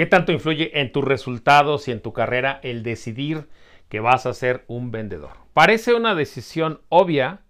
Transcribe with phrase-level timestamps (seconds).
[0.00, 3.50] ¿Qué tanto influye en tus resultados y en tu carrera el decidir
[3.90, 5.32] que vas a ser un vendedor?
[5.52, 7.42] Parece una decisión obvia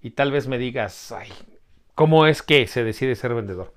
[0.00, 1.14] y tal vez me digas,
[1.94, 3.72] ¿cómo es que se decide ser vendedor?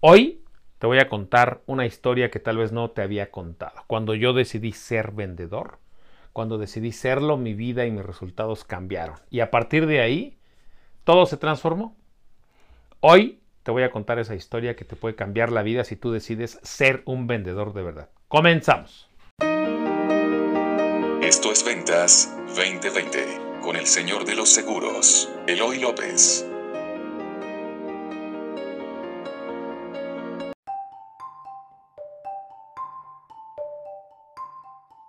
[0.00, 0.42] Hoy
[0.80, 3.84] te voy a contar una historia que tal vez no te había contado.
[3.86, 5.78] Cuando yo decidí ser vendedor,
[6.32, 9.20] cuando decidí serlo, mi vida y mis resultados cambiaron.
[9.30, 10.36] Y a partir de ahí,
[11.04, 11.96] todo se transformó.
[12.98, 13.38] Hoy
[13.68, 16.58] te voy a contar esa historia que te puede cambiar la vida si tú decides
[16.62, 18.08] ser un vendedor de verdad.
[18.26, 19.10] Comenzamos.
[21.20, 26.46] Esto es Ventas 2020 con el señor de los seguros, Eloy López.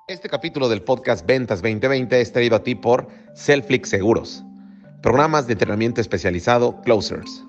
[0.10, 4.44] Este capítulo del podcast Ventas 2020 es traído a ti por Selflix Seguros,
[5.02, 7.46] programas de entrenamiento especializado Closers.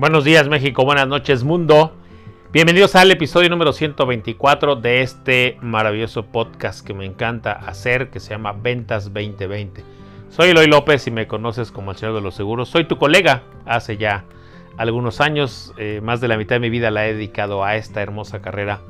[0.00, 1.92] Buenos días México, buenas noches mundo.
[2.54, 8.30] Bienvenidos al episodio número 124 de este maravilloso podcast que me encanta hacer, que se
[8.30, 9.84] llama Ventas 2020.
[10.30, 12.70] Soy Eloy López y me conoces como el Señor de los Seguros.
[12.70, 14.24] Soy tu colega hace ya
[14.78, 18.00] algunos años, eh, más de la mitad de mi vida la he dedicado a esta
[18.00, 18.80] hermosa carrera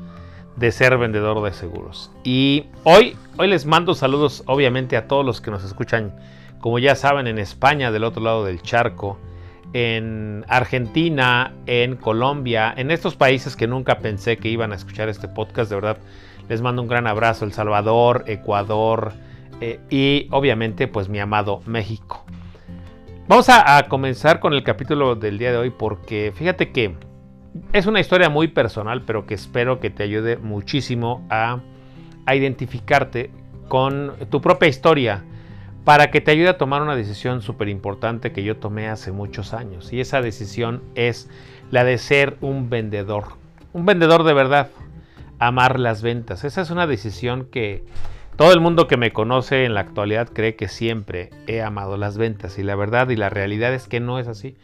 [0.55, 2.09] de ser vendedor de seguros.
[2.23, 6.15] Y hoy, hoy les mando saludos obviamente a todos los que nos escuchan,
[6.61, 9.19] como ya saben, en España, del otro lado del charco
[9.73, 15.27] en Argentina, en Colombia, en estos países que nunca pensé que iban a escuchar este
[15.27, 15.69] podcast.
[15.69, 15.97] De verdad,
[16.49, 17.45] les mando un gran abrazo.
[17.45, 19.13] El Salvador, Ecuador
[19.61, 22.25] eh, y obviamente pues mi amado México.
[23.27, 26.95] Vamos a, comenzar con el capítulo del día de hoy porque fíjate que
[27.71, 31.59] es una historia muy personal, pero que espero que te ayude muchísimo a,
[32.25, 33.31] a identificarte
[33.69, 35.23] con tu propia historia
[35.83, 39.53] para que te ayude a tomar una decisión súper importante que yo tomé hace muchos
[39.53, 39.91] años.
[39.91, 41.29] Y esa decisión es
[41.71, 43.25] la de ser un vendedor.
[43.73, 44.69] Un vendedor de verdad.
[45.39, 46.43] Amar las ventas.
[46.43, 47.83] Esa es una decisión que
[48.35, 52.17] todo el mundo que me conoce en la actualidad cree que siempre he amado las
[52.17, 52.59] ventas.
[52.59, 54.55] Y la verdad y la realidad es que no es así.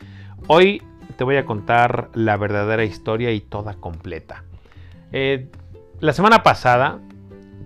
[0.48, 0.84] Hoy
[1.16, 4.44] te voy a contar la verdadera historia y toda completa.
[5.12, 5.48] Eh,
[6.00, 7.00] la semana pasada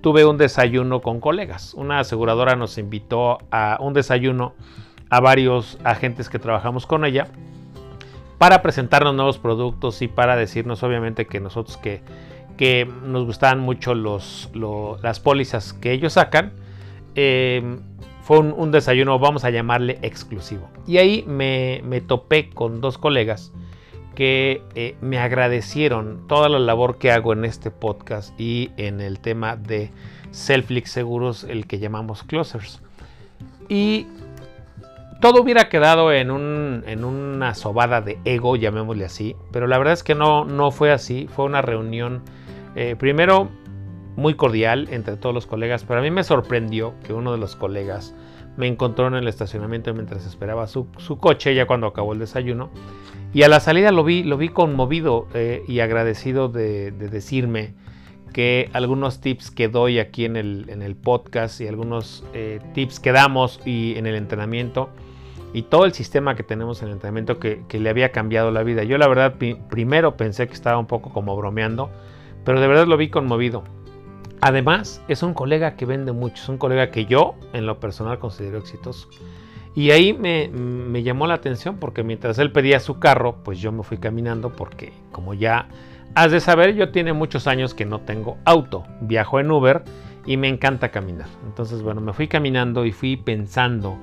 [0.02, 1.74] tuve un desayuno con colegas.
[1.74, 4.54] Una aseguradora nos invitó a un desayuno
[5.10, 7.28] a varios agentes que trabajamos con ella
[8.38, 12.02] para presentarnos nuevos productos y para decirnos obviamente que nosotros que,
[12.58, 14.50] que nos gustaban mucho los,
[15.04, 16.54] las pólizas que ellos sacan.
[17.16, 17.82] Em,
[18.24, 20.70] fue un, desayuno, vamos a llamarle exclusivo.
[20.88, 23.52] Y ahí me, me topé con dos colegas
[24.16, 29.20] que eh, me agradecieron toda la labor que hago en este podcast y en el
[29.20, 29.92] tema de
[30.32, 32.82] Selflix Seguros, el que llamamos Closers.
[33.70, 34.08] Y
[35.22, 40.16] todo hubiera quedado en, una sobada de ego, llamémosle así, pero la verdad es que
[40.16, 42.22] no, no fue así, fue una reunión,
[42.76, 43.50] eh, primero
[44.16, 47.56] muy cordial entre todos los colegas, pero a mí me sorprendió que uno de los
[47.56, 48.14] colegas
[48.58, 50.88] me encontró en el estacionamiento mientras esperaba su,
[51.20, 52.70] coche, ya cuando acabó el desayuno.
[53.34, 57.74] Y a la salida lo vi, lo vi conmovido eh, y agradecido de, decirme
[58.34, 63.00] que algunos tips que doy aquí en el, en el podcast y algunos eh, tips
[63.00, 64.90] que damos y en el entrenamiento
[65.54, 68.64] y todo el sistema que tenemos en el entrenamiento que, que le había cambiado la
[68.64, 68.84] vida.
[68.84, 69.36] Yo la verdad
[69.70, 71.90] primero pensé que estaba un poco como bromeando,
[72.46, 73.64] pero de verdad lo vi conmovido.
[74.42, 78.18] Además, es un colega que vende mucho, es un colega que yo en lo personal
[78.18, 79.08] considero exitoso.
[79.74, 83.84] Y ahí me, llamó la atención porque mientras él pedía su carro, pues yo me
[83.84, 85.70] fui caminando porque como ya
[86.14, 89.84] has de saber, yo tiene muchos años que no tengo auto, viajo en Uber
[90.26, 91.28] y me encanta caminar.
[91.46, 93.98] Entonces, bueno, me fui caminando y fui pensando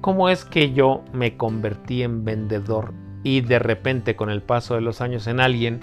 [0.00, 2.92] cómo es que yo me convertí en vendedor
[3.24, 5.80] y de repente con el paso de los años en alguien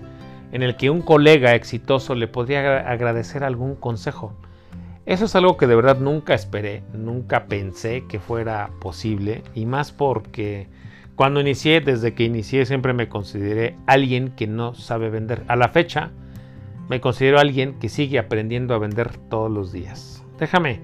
[0.52, 4.34] en el que un colega exitoso le podría agradecer algún consejo.
[5.10, 9.92] Eso es algo que de verdad nunca esperé, nunca pensé que fuera posible y más
[9.92, 10.68] porque
[11.16, 15.46] cuando inicié, desde que inicié siempre me consideré alguien que no sabe vender.
[15.48, 16.12] A la fecha
[16.90, 20.24] me considero alguien que sigue aprendiendo a vender todos los días.
[20.38, 20.80] Déjame,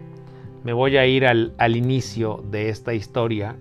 [0.64, 3.58] me voy a ir al, inicio de esta historia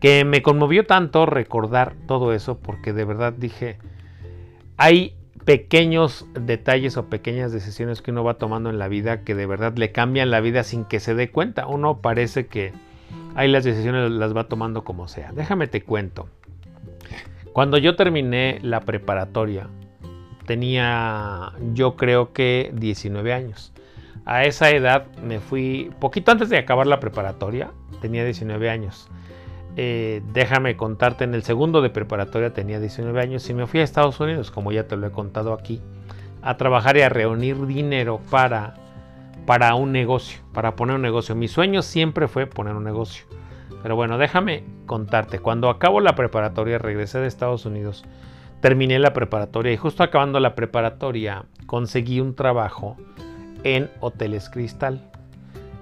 [0.00, 3.78] que me conmovió tanto recordar todo eso porque de verdad dije,
[4.76, 5.14] hay
[5.44, 9.76] pequeños detalles o pequeñas decisiones que uno va tomando en la vida que de verdad
[9.76, 11.66] le cambian la vida sin que se dé cuenta.
[11.66, 12.72] Uno parece que
[13.34, 15.32] ahí las decisiones las va tomando como sea.
[15.32, 16.28] Déjame te cuento.
[17.52, 19.68] Cuando yo terminé la preparatoria,
[20.46, 23.72] tenía yo creo que 19 años.
[24.24, 29.08] A esa edad me fui, poquito antes de acabar la preparatoria, tenía 19 años.
[29.76, 33.84] Eh, déjame contarte, en el segundo de preparatoria tenía 19 años y me fui a
[33.84, 35.80] Estados Unidos, como ya te lo he contado aquí,
[36.42, 38.74] a trabajar y a reunir dinero para,
[39.46, 41.34] para un negocio, para poner un negocio.
[41.34, 43.24] Mi sueño siempre fue poner un negocio.
[43.82, 48.04] Pero bueno, déjame contarte, cuando acabo la preparatoria, regresé de Estados Unidos,
[48.60, 52.96] terminé la preparatoria y justo acabando la preparatoria conseguí un trabajo
[53.64, 55.10] en Hoteles Cristal.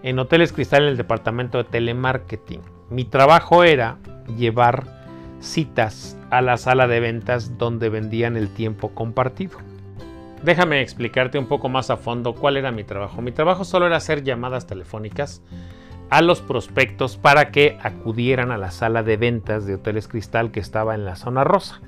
[0.03, 2.80] En Hoteles Cristal en el departamento de telemarketing.
[2.91, 3.99] Mi trabajo era
[4.37, 4.85] llevar
[5.41, 9.59] citas a la sala de ventas donde vendían el tiempo compartido.
[10.43, 13.23] Déjame explicarte un poco más a fondo cuál era mi trabajo.
[13.23, 15.43] Mi trabajo solo era hacer llamadas telefónicas
[16.09, 20.61] a los prospectos para que acudieran a la sala de ventas de Hoteles Cristal que
[20.61, 21.81] estaba en la zona rosa.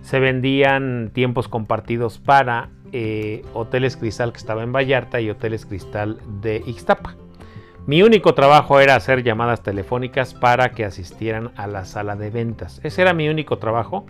[0.00, 6.18] Se vendían tiempos compartidos para eh, Hoteles Cristal que estaba en Vallarta y Hoteles Cristal
[6.40, 7.16] de Ixtapa.
[7.86, 12.80] Mi único trabajo era hacer llamadas telefónicas para que asistieran a la sala de ventas.
[12.82, 14.04] Ese era mi único trabajo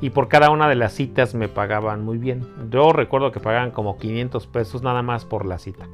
[0.00, 2.44] y por cada una de las citas me pagaban muy bien.
[2.68, 5.86] Yo recuerdo que pagaban como 500 pesos nada más por la cita.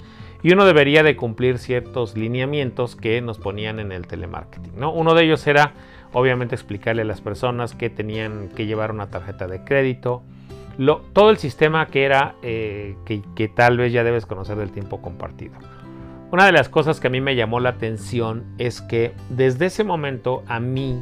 [0.43, 4.79] Y uno debería de cumplir ciertos lineamientos que nos ponían en el telemarketing.
[4.79, 4.91] ¿no?
[4.91, 5.75] Uno de ellos era
[6.15, 10.23] obviamente explicarle a las personas que tenían que llevar una tarjeta de crédito.
[11.13, 15.59] todo el sistema que era eh, que tal vez ya debes conocer del tiempo compartido.
[16.31, 19.83] Una de las cosas que a mí me llamó la atención es que desde ese
[19.83, 21.01] momento a mí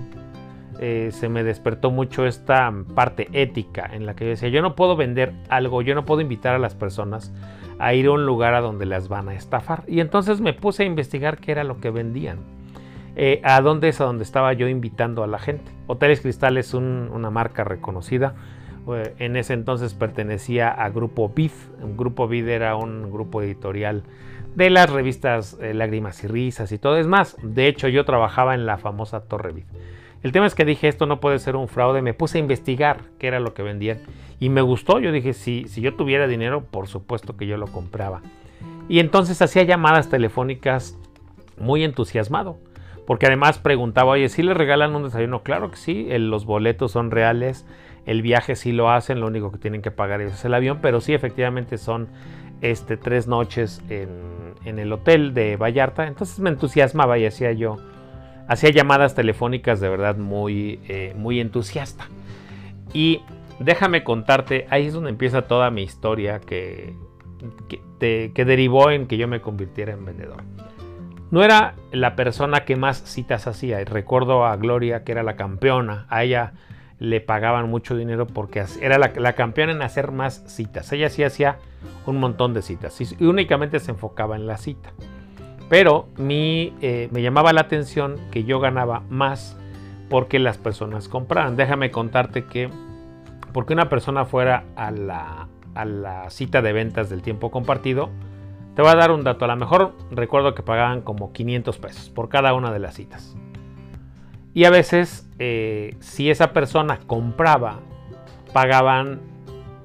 [0.78, 4.76] eh, se me despertó mucho esta parte ética en la que yo decía, yo no
[4.76, 7.32] puedo vender algo, yo no puedo invitar a las personas
[7.80, 9.82] a ir a un lugar a donde las van a estafar.
[9.88, 12.38] Y entonces me puse a investigar qué era lo que vendían.
[13.16, 15.72] Eh, a dónde es a donde estaba yo invitando a la gente.
[15.88, 18.34] Hoteles Cristal es una marca reconocida.
[18.94, 21.50] Eh, en ese entonces pertenecía a Grupo BID.
[21.96, 24.02] Grupo BID era un grupo editorial
[24.54, 26.96] de las revistas eh, Lágrimas y Risas y todo.
[26.96, 29.64] Es más, de hecho yo trabajaba en la famosa Torre Vid.
[30.22, 33.02] El tema es que dije, esto no puede ser un fraude, me puse a investigar
[33.18, 33.98] qué era lo que vendían
[34.40, 37.66] y me gustó, yo dije, si, si yo tuviera dinero, por supuesto que yo lo
[37.66, 38.22] compraba.
[38.88, 40.98] Y entonces hacía llamadas telefónicas
[41.58, 42.58] muy entusiasmado,
[43.06, 45.42] porque además preguntaba, oye, ¿sí le regalan un desayuno?
[45.42, 47.66] Claro que sí, los boletos son reales,
[48.06, 51.00] el viaje sí lo hacen, lo único que tienen que pagar es el avión, pero
[51.00, 52.08] sí efectivamente son
[52.60, 56.06] este, tres noches en, el hotel de Vallarta.
[56.06, 57.76] Entonces me entusiasmaba y hacía yo,
[58.48, 62.08] hacía llamadas telefónicas de verdad muy, eh, muy entusiasta.
[62.92, 63.22] Y
[63.58, 66.94] déjame contarte, ahí es donde empieza toda mi historia que,
[67.68, 70.44] que, que derivó en que yo me convirtiera en vendedor.
[71.32, 73.84] No era la persona que más citas hacía.
[73.84, 76.06] Recuerdo a Gloria, que era la campeona.
[76.08, 76.52] A ella
[76.98, 80.92] le pagaban mucho dinero porque era la, campeona en hacer más citas.
[80.92, 81.58] Ella sí hacía
[82.06, 84.92] un montón de citas y únicamente se enfocaba en la cita.
[85.68, 89.58] Pero mi, eh, me llamaba la atención que yo ganaba más
[90.08, 91.56] porque las personas compraran.
[91.56, 92.70] Déjame contarte que
[93.52, 98.10] porque una persona fuera a la, a la cita de ventas del tiempo compartido,
[98.74, 99.44] te voy a dar un dato.
[99.46, 103.34] A lo mejor recuerdo que pagaban como 500 pesos por cada una de las citas.
[104.52, 107.80] Y a veces, eh, si esa persona compraba,
[108.52, 109.20] pagaban,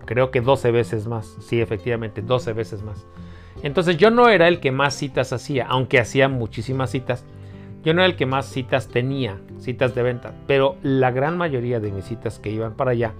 [0.05, 1.37] creo que 12 veces más.
[1.41, 3.05] Sí, efectivamente, 12 veces más.
[3.63, 7.25] Entonces yo no era el que más citas hacía, aunque hacía muchísimas citas.
[7.83, 11.79] Yo no era el que más citas tenía, citas de venta, pero la gran mayoría
[11.79, 13.13] de mis citas que iban para allá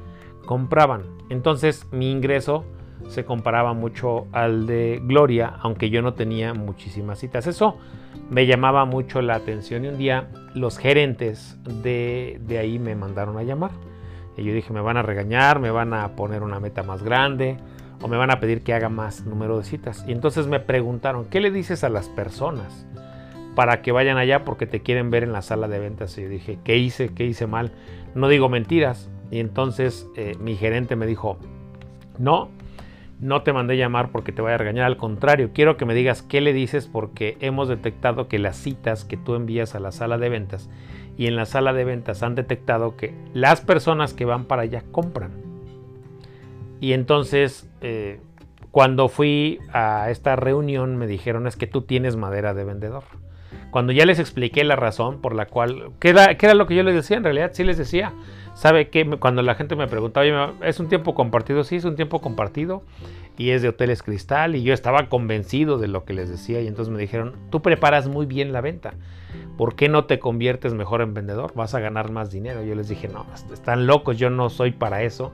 [0.45, 1.03] compraban.
[1.29, 2.63] Entonces mi ingreso
[3.11, 7.45] se comparaba mucho al de Gloria, aunque yo no tenía muchísimas citas.
[7.45, 7.77] Eso
[8.29, 13.43] me llamaba mucho la atención y un día los gerentes de, ahí me mandaron a
[13.43, 13.71] llamar.
[14.37, 17.57] Y yo dije, me van a regañar, me van a poner una meta más grande
[18.01, 20.05] o me van a pedir que haga más número de citas.
[20.07, 22.87] Y entonces me preguntaron, ¿qué le dices a las personas
[23.55, 26.17] para que vayan allá porque te quieren ver en la sala de ventas?
[26.17, 27.09] Y yo dije, ¿qué hice?
[27.13, 27.73] ¿Qué hice mal?
[28.15, 29.09] No digo mentiras.
[29.29, 31.37] Y entonces eh, mi gerente me dijo,
[32.17, 32.49] no,
[33.21, 36.23] no te mandé llamar porque te voy a regañar, al contrario, quiero que me digas
[36.23, 40.17] qué le dices porque hemos detectado que las citas que tú envías a la sala
[40.17, 40.69] de ventas
[41.17, 44.83] y en la sala de ventas han detectado que las personas que van para allá
[44.91, 45.31] compran.
[46.79, 48.19] Y entonces, eh,
[48.71, 53.03] cuando fui a esta reunión me dijeron es que tú tienes madera de vendedor.
[53.69, 56.83] Cuando ya les expliqué la razón por la cual, ¿qué qué era lo que yo
[56.83, 57.17] les decía?
[57.17, 58.13] En realidad sí les decía,
[58.53, 61.63] ¿Sabe que Cuando la gente me preguntaba, ¿es un tiempo compartido?
[61.63, 62.83] Sí, es un tiempo compartido
[63.37, 66.67] y es de Hoteles Cristal y yo estaba convencido de lo que les decía y
[66.67, 68.93] entonces me dijeron, tú preparas muy bien la venta,
[69.57, 71.53] ¿por qué no te conviertes mejor en vendedor?
[71.55, 72.63] Vas a ganar más dinero.
[72.63, 75.31] Yo les dije, no, están locos, yo no soy para eso.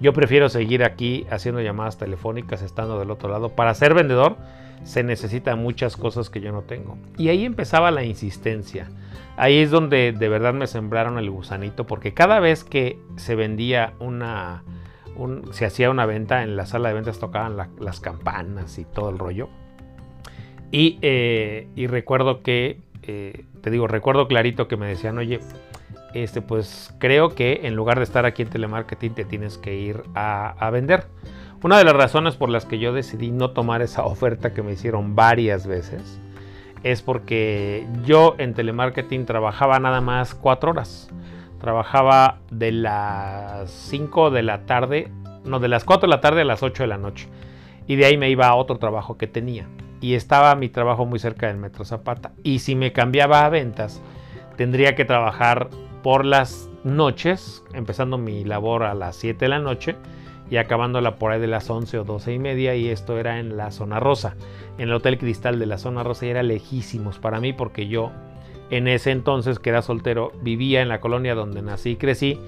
[0.00, 3.50] Yo prefiero seguir aquí haciendo llamadas telefónicas estando del otro lado.
[3.50, 4.36] Para ser vendedor
[4.84, 6.96] se necesitan muchas cosas que yo no tengo.
[7.18, 8.88] Y ahí empezaba la insistencia.
[9.36, 13.94] Ahí es donde de verdad me sembraron el gusanito, porque cada vez que se vendía
[13.98, 14.62] una,
[15.50, 19.18] se hacía una venta en la sala de ventas tocaban las campanas y todo el
[19.18, 19.48] rollo.
[20.70, 25.40] Y, eh, recuerdo que, eh, te digo, recuerdo clarito que me decían, oye,
[26.14, 30.02] este, pues creo que en lugar de estar aquí en telemarketing te tienes que ir
[30.14, 31.06] a, vender.
[31.64, 34.72] Una de las razones por las que yo decidí no tomar esa oferta que me
[34.72, 36.20] hicieron varias veces
[36.82, 41.08] es porque yo en telemarketing trabajaba nada más cuatro horas.
[41.62, 45.10] Trabajaba de las 5 de la tarde,
[45.46, 47.30] no, de las 4 de la tarde a las 8 de la noche.
[47.86, 49.66] Y de ahí me iba a otro trabajo que tenía.
[50.02, 52.32] Y estaba mi trabajo muy cerca del Metro Zapata.
[52.42, 54.02] Y si me cambiaba a ventas,
[54.58, 55.70] tendría que trabajar
[56.02, 59.96] por las noches, empezando mi labor a las 7 de la noche
[60.50, 63.56] y acabándola por ahí de las 11 o 12 y media y esto era en
[63.56, 64.34] la zona rosa,
[64.78, 68.12] en el Hotel Cristal de la zona rosa y era lejísimos para mí porque yo
[68.70, 72.38] en ese entonces que era soltero vivía en la colonia donde nací y crecí,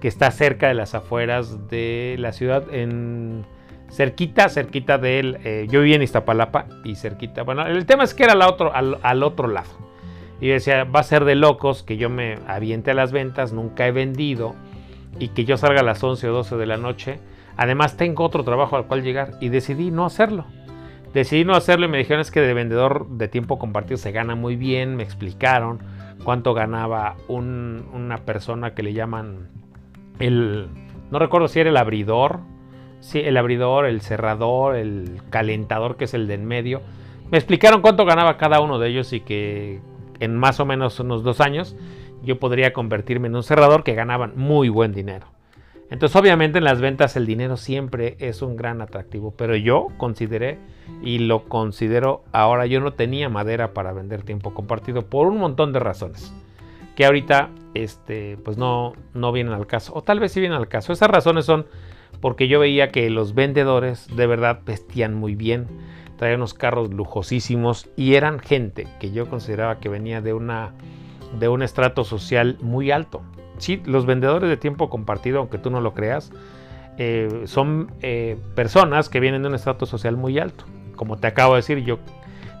[0.00, 3.44] que está cerca de las afueras de la ciudad, en
[3.90, 8.14] cerquita, cerquita de él, eh, yo vivía en Iztapalapa y cerquita, bueno, el tema es
[8.14, 9.90] que era otro, al otro lado.
[10.40, 13.86] Y decía, va a ser de locos que yo me aviente a las ventas, nunca
[13.86, 14.54] he vendido
[15.18, 17.20] y que yo salga a las 11 o 12 de la noche.
[17.60, 20.46] Además tengo otro trabajo al cual llegar y decidí no hacerlo.
[21.12, 24.34] Decidí no hacerlo y me dijeron es que de vendedor de tiempo compartido se gana
[24.34, 25.80] muy bien, me explicaron
[26.24, 29.50] cuánto ganaba una persona que le llaman
[30.18, 30.68] el,
[31.10, 32.40] no recuerdo si era el abridor,
[33.00, 36.80] sí, el abridor, el cerrador, el calentador que es el de en medio.
[37.30, 39.82] Me explicaron cuánto ganaba cada uno de ellos y que
[40.18, 41.76] en más o menos unos dos años,
[42.22, 45.26] yo podría convertirme en un cerrador que ganaban muy buen dinero.
[45.90, 50.58] Entonces obviamente en las ventas el dinero siempre es un gran atractivo, pero yo consideré
[51.02, 55.72] y lo considero ahora, yo no tenía madera para vender tiempo compartido por un montón
[55.72, 56.32] de razones
[56.94, 60.68] que ahorita este, pues no, no vienen al caso, o tal vez sí vienen al
[60.68, 60.92] caso.
[60.92, 61.66] Esas razones son
[62.20, 65.66] porque yo veía que los vendedores de verdad vestían muy bien,
[66.18, 70.74] traían unos carros lujosísimos y eran gente que yo consideraba que venía de, una,
[71.38, 73.22] de un estrato social muy alto.
[73.60, 76.32] Sí, los vendedores de tiempo compartido, aunque tú no lo creas,
[76.96, 80.64] eh, son eh, personas que vienen de un estrato social muy alto.
[80.96, 81.98] Como te acabo de decir, yo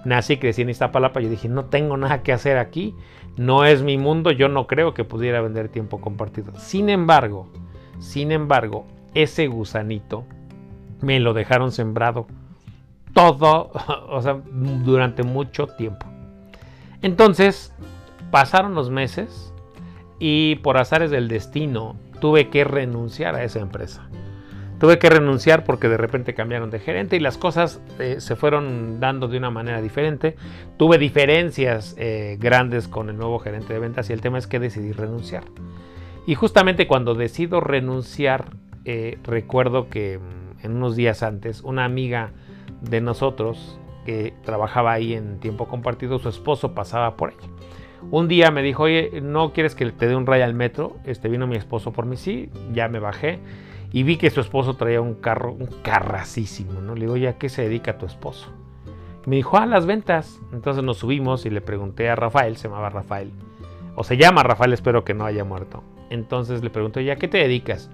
[0.04, 2.94] nací crecí en Iztapalapa, yo dije, no tengo nada que hacer aquí,
[3.36, 6.52] no es mi mundo, yo no creo que pudiera vender tiempo compartido.
[6.56, 7.48] Sin embargo,
[7.98, 10.24] sin embargo, ese gusanito
[11.00, 12.26] me lo dejaron sembrado
[13.14, 13.70] todo,
[14.08, 14.40] o sea,
[14.84, 16.06] durante mucho tiempo.
[17.02, 17.74] Entonces,
[18.30, 19.49] pasaron los meses
[20.20, 24.08] y por azares del destino tuve que renunciar a esa empresa.
[24.78, 29.00] Tuve que renunciar porque de repente cambiaron de gerente y las cosas eh, se fueron
[29.00, 30.36] dando de una manera diferente.
[30.78, 34.58] Tuve diferencias eh, grandes con el nuevo gerente de ventas y el tema es que
[34.58, 35.44] decidí renunciar.
[36.26, 42.32] Y justamente cuando decido renunciar, eh, recuerdo que mm, en unos días antes una amiga
[42.80, 47.48] de nosotros que trabajaba ahí en tiempo compartido, su esposo pasaba por ella.
[48.10, 50.96] Un día me dijo, oye, ¿no quieres que te dé un raya al metro?
[51.04, 53.38] Este vino mi esposo por mí, sí, ya me bajé
[53.92, 56.94] y vi que su esposo traía un carro, un carracísimo, ¿no?
[56.94, 58.50] Le digo, oye, ¿a qué se dedica tu esposo?
[59.26, 60.40] me dijo, a las ventas.
[60.52, 63.30] Entonces nos subimos y le pregunté a Rafael, se llamaba Rafael,
[63.94, 65.82] o se llama Rafael, espero que no haya muerto.
[66.10, 67.90] Entonces le pregunté, ¿ya qué te dedicas?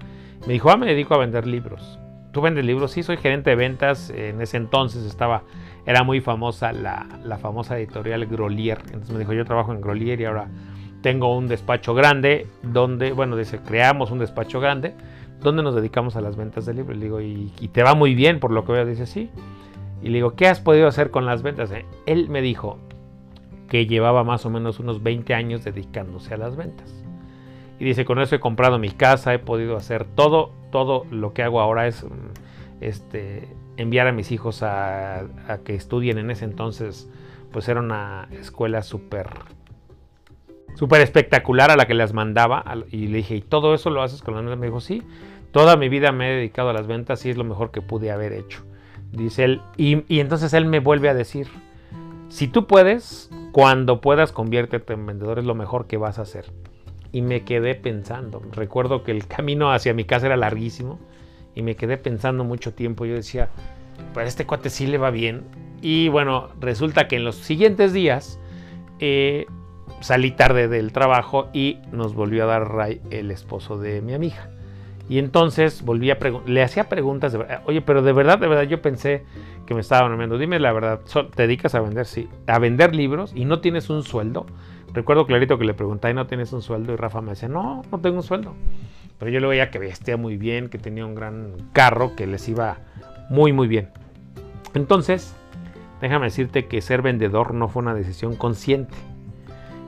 [0.47, 1.99] Me dijo, ah, me dedico a vender libros.
[2.31, 2.91] ¿Tú vendes libros?
[2.91, 4.09] Sí, soy gerente de ventas.
[4.09, 5.43] En ese entonces estaba,
[5.87, 7.07] era muy famosa la,
[7.41, 8.79] famosa editorial Grolier.
[8.87, 10.49] Entonces me dijo, yo trabajo en Grolier y ahora
[11.01, 14.93] tengo un despacho grande donde, bueno, dice, creamos un despacho grande
[15.39, 16.97] donde nos dedicamos a las ventas de libros.
[16.97, 18.85] Le digo, ¿y, te va muy bien por lo que veo?
[18.85, 19.29] Dice, sí.
[20.03, 21.71] Y le digo, ¿qué has podido hacer con las ventas?
[22.05, 22.79] Él me dijo
[23.69, 27.01] que llevaba más o menos unos 20 años dedicándose a las ventas.
[27.79, 31.43] Y dice, con eso he comprado mi casa, he podido hacer todo, todo lo que
[31.43, 32.07] hago ahora es mm,
[32.81, 33.47] este,
[33.77, 35.27] enviar a mis hijos a,
[35.63, 37.09] que estudien en ese entonces,
[37.51, 39.29] pues era una escuela súper
[40.75, 44.21] súper espectacular a la que las mandaba y le dije, ¿y todo eso lo haces
[44.21, 44.59] con las ventas?
[44.59, 45.01] Me dijo, sí,
[45.51, 48.11] toda mi vida me he dedicado a las ventas y es lo mejor que pude
[48.11, 48.63] haber hecho.
[49.11, 51.47] Dice él, y, y entonces él me vuelve a decir,
[52.29, 56.45] si tú puedes, cuando puedas conviértete en vendedor, es lo mejor que vas a hacer
[57.11, 58.41] y me quedé pensando.
[58.51, 60.99] Recuerdo que el camino hacia mi casa era larguísimo
[61.57, 63.05] y me quedé pensando mucho tiempo.
[63.05, 63.49] Yo decía,
[64.13, 65.43] pues este cuate sí le va bien.
[65.81, 68.39] Y bueno, resulta que en los siguientes días
[68.99, 69.47] eh,
[69.99, 74.51] salí tarde del trabajo y nos volvió a dar ray el esposo de mi amiga.
[75.09, 78.79] Y entonces volví a le hacía preguntas, de, oye, pero de verdad, de verdad, yo
[78.79, 79.23] pensé
[79.65, 80.37] que me estaba bromeando.
[80.37, 80.99] Dime la verdad,
[81.35, 82.05] ¿te dedicas a vender?
[82.05, 84.45] Sí, a vender libros y no tienes un sueldo.
[84.93, 86.93] Recuerdo clarito que le pregunté, ¿y no tienes un sueldo?
[86.93, 88.53] Y Rafa me decía, no, no tengo un sueldo.
[89.19, 92.47] Pero yo le veía que vestía muy bien, que tenía un gran carro, que les
[92.47, 92.77] iba
[93.29, 93.89] muy, muy bien.
[94.73, 95.35] Entonces,
[96.01, 98.95] déjame decirte que ser vendedor no fue una decisión consciente.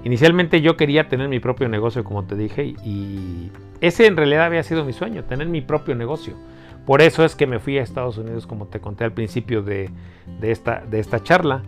[0.03, 4.63] Inicialmente yo quería tener mi propio negocio, como te dije, y ese en realidad había
[4.63, 6.35] sido mi sueño, tener mi propio negocio.
[6.85, 9.89] Por eso es que me fui a Estados Unidos, como te conté al principio de,
[10.41, 11.63] esta, de esta charla,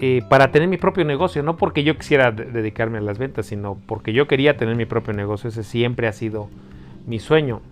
[0.00, 3.78] eh, para tener mi propio negocio, no porque yo quisiera dedicarme a las ventas, sino
[3.86, 6.48] porque yo quería tener mi propio negocio, ese siempre ha sido
[7.06, 7.62] mi sueño.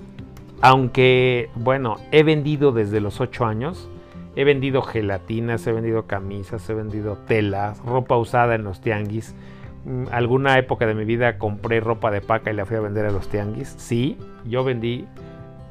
[0.61, 3.91] Aunque, bueno, he vendido desde los 8 años,
[4.37, 9.35] he vendido gelatinas, he vendido camisas, he vendido telas, ropa usada en los tianguis,
[9.85, 13.07] Mm, alguna época de mi vida compré ropa de paca y la fui a vender
[13.07, 13.75] a los tianguis.
[13.77, 15.07] Sí, yo vendí.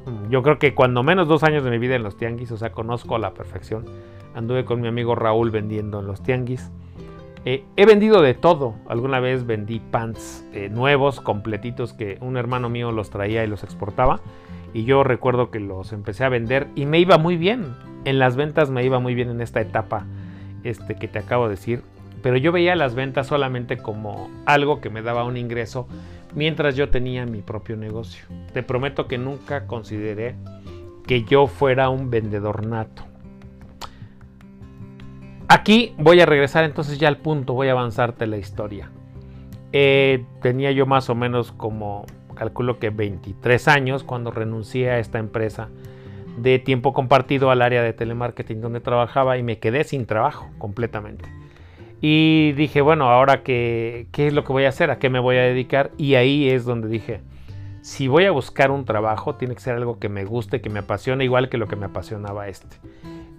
[0.05, 2.58] Mm, yo creo que cuando menos dos años de mi vida en los tianguis, o
[2.58, 3.86] sea, conozco a la perfección.
[4.36, 6.72] Anduve con mi amigo Raúl vendiendo en los tianguis.
[7.45, 8.75] Eh, he vendido de todo.
[8.88, 13.63] Alguna vez vendí pants eh, nuevos, completitos, que un hermano mío los traía y los
[13.63, 14.21] exportaba.
[14.73, 17.75] Y yo recuerdo que los empecé a vender y me iba muy bien.
[18.05, 20.05] En las ventas me iba muy bien en esta etapa
[20.63, 21.83] este, que te acabo de decir
[22.23, 25.88] pero yo veía las ventas solamente como algo que me daba un ingreso
[26.33, 28.25] mientras yo tenía mi propio negocio.
[28.53, 30.35] Te prometo que nunca consideré
[31.05, 33.03] que yo fuera un vendedor nato.
[35.53, 38.89] Aquí voy a regresar entonces ya al punto, voy a avanzarte la historia.
[39.72, 45.19] Eh, tenía yo más o menos como, calculo que 23 años cuando renuncié a esta
[45.19, 45.69] empresa
[46.38, 51.29] de tiempo compartido al área de telemarketing donde trabajaba y me quedé sin trabajo completamente.
[52.01, 55.19] Y dije, bueno, ahora qué, qué es lo que voy a hacer, a qué me
[55.19, 55.91] voy a dedicar.
[56.00, 57.22] Y ahí es donde dije,
[57.83, 60.79] si voy a buscar un trabajo, tiene que ser algo que me guste, que me
[60.79, 62.77] apasione, igual que lo que me apasionaba este.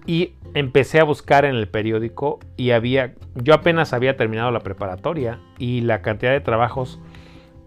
[0.07, 5.39] Y empecé a buscar en el periódico y había, yo apenas había terminado la preparatoria
[5.57, 6.99] y la cantidad de trabajos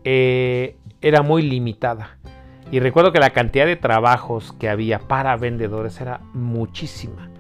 [0.05, 2.19] eh, era muy limitada.
[2.71, 7.31] Y recuerdo que la cantidad de trabajos que había para vendedores era muchísima.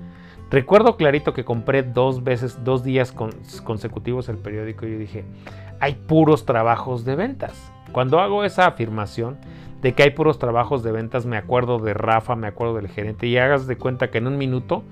[0.50, 5.24] Recuerdo clarito que compré dos veces, dos días consecutivos el periódico y yo dije,
[5.78, 7.70] hay puros trabajos de ventas.
[7.92, 9.36] Cuando hago esa afirmación
[9.82, 13.26] de que hay puros trabajos de ventas, me acuerdo de Rafa, me acuerdo del gerente
[13.26, 14.82] y hagas de cuenta que en un minuto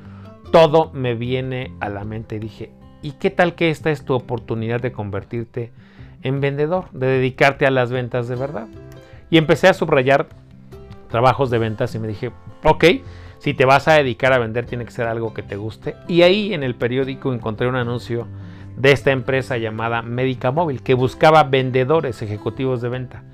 [0.52, 2.70] todo me viene a la mente dije,
[3.02, 5.72] ¿y qué tal que esta es tu oportunidad de convertirte
[6.22, 8.68] en vendedor, de dedicarte a las ventas de verdad?
[9.28, 10.28] Y empecé a subrayar
[11.10, 12.30] trabajos de ventas y me dije,
[12.62, 12.84] ok,
[13.38, 15.96] si te vas a dedicar a vender tiene que ser algo que te guste.
[16.08, 18.26] Y ahí en el periódico encontré un anuncio
[18.76, 23.24] de esta empresa llamada Médica Móvil que buscaba vendedores ejecutivos de venta.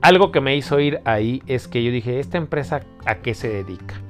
[0.00, 3.48] Algo que me hizo ir ahí es que yo dije, ¿esta empresa a qué se
[3.48, 4.00] dedica?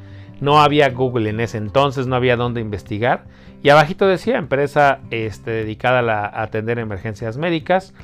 [0.41, 3.25] No había Google en ese entonces, no había dónde investigar.
[3.63, 7.95] Y abajito decía, empresa este, dedicada a atender emergencias médicas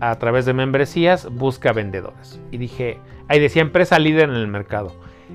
[0.00, 2.40] a través de membresías, busca vendedores.
[2.50, 4.92] Y dije, ahí decía empresa líder en el mercado.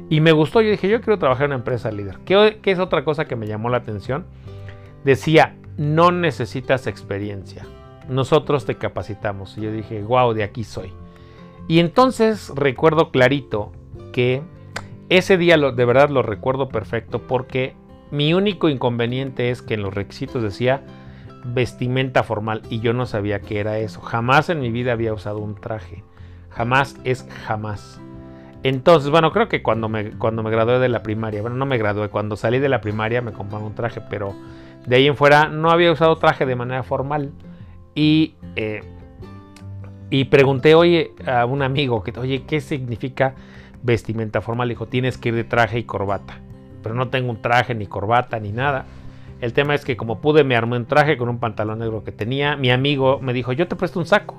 [0.10, 2.18] Y me gustó, yo dije, yo quiero trabajar en una empresa líder.
[2.26, 4.26] ¿Qué, es otra cosa que me llamó la atención?
[5.04, 7.66] Decía, no necesitas experiencia.
[8.08, 9.58] Nosotros te capacitamos.
[9.58, 10.92] Y yo dije, wow, de aquí soy.
[11.70, 13.72] Y entonces recuerdo clarito
[14.12, 14.42] que
[15.10, 17.76] ese día de verdad lo recuerdo perfecto porque
[18.10, 20.82] mi único inconveniente es que en los requisitos decía
[21.46, 24.02] vestimenta formal y yo no sabía qué era eso.
[24.02, 26.04] Jamás en mi vida había usado un traje.
[26.50, 28.02] Jamás es jamás.
[28.64, 31.78] Entonces, bueno, creo que cuando me, cuando me gradué de la primaria, bueno, no me
[31.78, 34.34] gradué, cuando salí de la primaria me compraron un traje, pero
[34.88, 37.32] de ahí en fuera no había usado traje de manera formal.
[37.94, 38.82] Y, eh,
[40.10, 43.36] y pregunté, oye, a un amigo, que, oye, ¿qué significa
[43.84, 44.70] vestimenta formal?
[44.70, 46.40] Dijo, tienes que ir de traje y corbata.
[46.82, 48.86] Pero no tengo un traje, ni corbata, ni nada.
[49.42, 52.12] El tema es que como pude, me armé un traje con un pantalón negro que
[52.12, 52.56] tenía.
[52.56, 54.36] Mi amigo me dijo, yo te presto un saco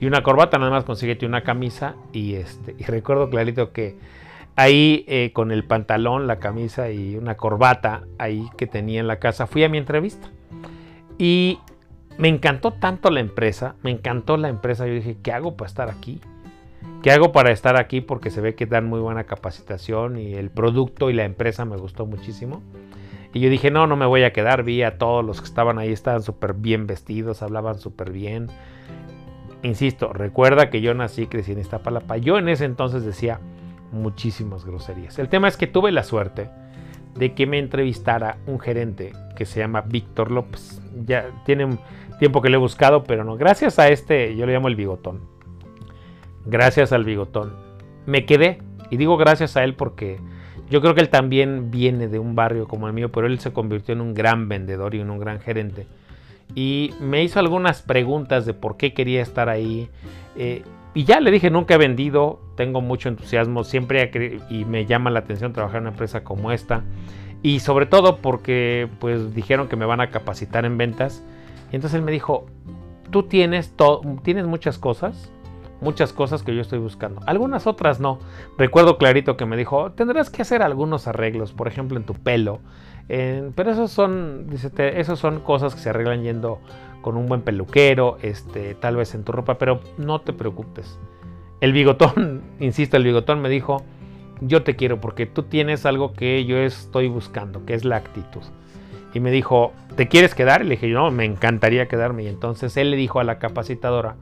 [0.00, 3.96] y una corbata, nada más consíguete una camisa y este y recuerdo clarito que
[4.56, 9.18] ahí eh, con el pantalón, la camisa y una corbata ahí que tenía en la
[9.18, 10.28] casa fui a mi entrevista
[11.18, 11.58] y
[12.18, 15.90] me encantó tanto la empresa, me encantó la empresa, yo dije, ¿qué hago para estar
[15.90, 16.20] aquí?
[17.02, 18.00] ¿Qué hago para estar aquí?
[18.00, 21.76] Porque se ve que dan muy buena capacitación y el producto y la empresa me
[21.76, 22.62] gustó muchísimo.
[23.34, 24.62] Y yo dije, no, no me voy a quedar.
[24.62, 28.48] Vi a todos los que estaban ahí, estaban súper bien vestidos, hablaban súper bien.
[29.62, 32.16] Insisto, recuerda que yo nací y crecí en Iztapalapa.
[32.16, 33.40] Yo en ese entonces decía
[33.92, 35.18] muchísimas groserías.
[35.18, 36.48] El tema es que tuve la suerte
[37.16, 40.80] de que me entrevistara un gerente que se llama Víctor López.
[41.04, 41.80] Ya tiene un
[42.18, 43.36] tiempo que lo he buscado, pero no.
[43.36, 45.20] Gracias a este, yo le llamo el bigotón.
[46.46, 47.54] Gracias al bigotón.
[48.06, 48.58] Me quedé
[48.90, 50.18] Y digo gracias a él porque
[50.70, 53.52] yo creo que él también viene de un barrio como el mío, pero él se
[53.52, 55.86] convirtió en un gran vendedor y en un gran gerente.
[56.54, 59.88] Y me hizo algunas preguntas de por qué quería estar ahí.
[60.36, 60.62] Eh,
[60.94, 65.20] y ya le dije, nunca he vendido, tengo mucho entusiasmo, siempre y me llama la
[65.20, 66.84] atención trabajar en una empresa como esta.
[67.42, 71.24] Y sobre todo porque pues dijeron que me van a capacitar en ventas.
[71.74, 72.46] Y entonces él me dijo,
[73.10, 73.74] tú tienes,
[74.22, 75.32] tienes muchas cosas,
[75.80, 77.20] muchas cosas que yo estoy buscando.
[77.26, 78.20] Algunas otras no.
[78.56, 82.60] Recuerdo clarito que me dijo, tendrás que hacer algunos arreglos, por ejemplo en tu pelo.
[83.08, 86.60] pero esos son, dice, esos son cosas que se arreglan yendo
[87.02, 91.00] con un buen peluquero, este, tal vez en tu ropa, pero no te preocupes.
[91.60, 93.82] El bigotón, insisto, el bigotón me dijo,
[94.40, 98.42] yo te quiero porque tú tienes algo que yo estoy buscando, que es la actitud.
[99.14, 100.64] Y me dijo, ¿te quieres quedar?
[100.64, 102.24] Le dije, no, me encantaría quedarme.
[102.24, 104.16] Y entonces él le dijo a la capacitadora,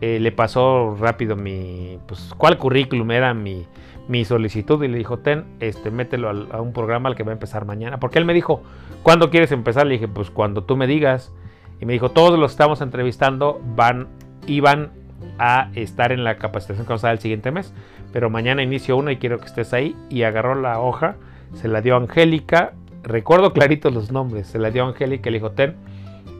[0.00, 3.66] eh, le pasó rápido mi, pues, cuál currículum era mi,
[4.08, 7.34] mi solicitud y le dijo, ten, este, mételo a, un programa al que va a
[7.34, 7.98] empezar mañana.
[7.98, 8.62] Porque él me dijo,
[9.02, 9.86] ¿cuándo quieres empezar?
[9.86, 11.32] Le dije, pues cuando tú me digas.
[11.80, 14.08] Y me dijo, todos los que estamos entrevistando van,
[14.46, 14.90] iban
[15.38, 17.72] a estar en la capacitación que el siguiente mes.
[18.12, 19.96] Pero mañana inicio uno y quiero que estés ahí.
[20.08, 21.16] Y agarró la hoja,
[21.54, 22.74] se la dio a Angélica.
[23.02, 24.46] Recuerdo clarito los nombres.
[24.46, 25.76] Se la dio a Angélica le dijo, ten,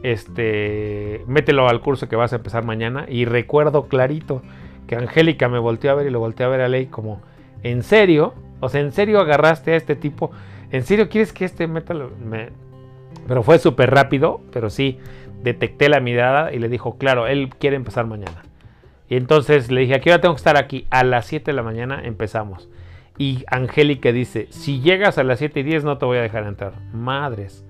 [0.03, 3.05] este, mételo al curso que vas a empezar mañana.
[3.07, 4.41] Y recuerdo clarito
[4.87, 7.21] que Angélica me volteó a ver y lo volteó a ver a Ley como,
[7.63, 8.33] ¿en serio?
[8.59, 10.31] O sea, ¿en serio agarraste a este tipo?
[10.71, 12.11] ¿En serio quieres que este métalo?
[12.23, 12.49] Me...
[13.27, 14.99] Pero fue súper rápido, pero sí,
[15.43, 18.43] detecté la mirada y le dijo, claro, él quiere empezar mañana.
[19.09, 20.87] Y entonces le dije, aquí ahora tengo que estar aquí?
[20.89, 22.69] A las 7 de la mañana empezamos.
[23.17, 26.45] Y Angélica dice, si llegas a las 7 y 10 no te voy a dejar
[26.45, 26.73] entrar.
[26.93, 27.63] Madres.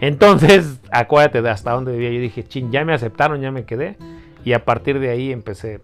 [0.00, 2.10] Entonces, acuérdate de hasta dónde vivía.
[2.10, 3.96] Yo dije, chin, ya me aceptaron, ya me quedé.
[4.44, 5.80] Y a partir de ahí empecé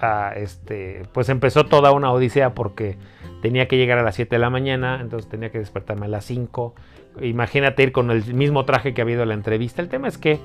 [0.00, 2.96] a, este, pues empezó toda una odisea porque
[3.42, 6.24] tenía que llegar a las 7 de la mañana, entonces tenía que despertarme a las
[6.24, 6.74] 5.
[7.22, 9.82] Imagínate ir con el mismo traje que ha habido en la entrevista.
[9.82, 10.38] El tema es que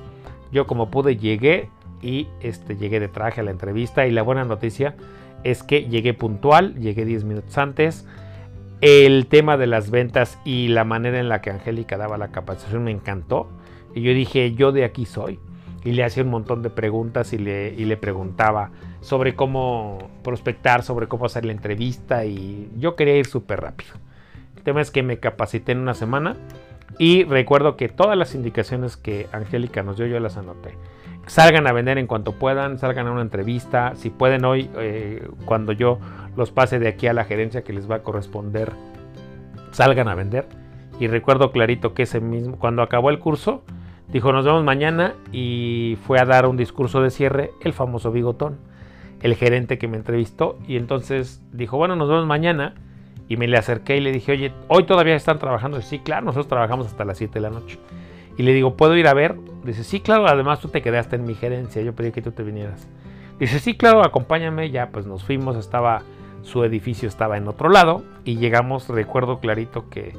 [0.51, 1.69] yo como pude llegué
[2.01, 4.95] y este, llegué de traje a la entrevista y la buena noticia
[5.43, 8.05] es que llegué puntual, llegué 10 minutos antes
[8.81, 12.83] el tema de las ventas y la manera en la que Angélica daba la capacitación
[12.83, 13.47] me encantó.
[13.93, 15.39] Y yo dije, yo de aquí soy.
[15.83, 21.07] Y le hacía un montón de preguntas y le, le preguntaba sobre cómo prospectar, sobre
[21.07, 22.25] cómo hacer la entrevista.
[22.25, 23.93] Y yo quería ir súper rápido.
[24.57, 26.35] El tema es que me capacité en una semana.
[26.97, 30.75] Y recuerdo que todas las indicaciones que Angélica nos dio, yo las anoté
[31.27, 35.71] salgan a vender en cuanto puedan, salgan a una entrevista, si pueden hoy, eh, cuando
[35.71, 35.99] yo
[36.35, 38.71] los pase de aquí a la gerencia que les va a corresponder,
[39.71, 40.47] salgan a vender.
[40.99, 43.63] Y recuerdo clarito que ese mismo, cuando acabó el curso,
[44.09, 48.59] dijo nos vemos mañana y fue a dar un discurso de cierre el famoso bigotón,
[49.21, 50.59] el gerente que me entrevistó.
[50.67, 52.75] Y entonces dijo, bueno, nos vemos mañana.
[53.27, 55.79] Y me le acerqué y le dije, oye, hoy todavía están trabajando.
[55.79, 57.79] Y sí, claro, nosotros trabajamos hasta las 7 de la noche.
[58.37, 59.35] Y le digo, ¿puedo ir a ver?
[59.63, 62.43] Dice, sí, claro, además tú te quedaste en mi gerencia, yo pedí que tú te
[62.43, 62.87] vinieras.
[63.39, 66.03] Dice, sí, claro, acompáñame, ya pues nos fuimos, estaba,
[66.41, 70.13] su edificio estaba en otro lado y llegamos, recuerdo clarito que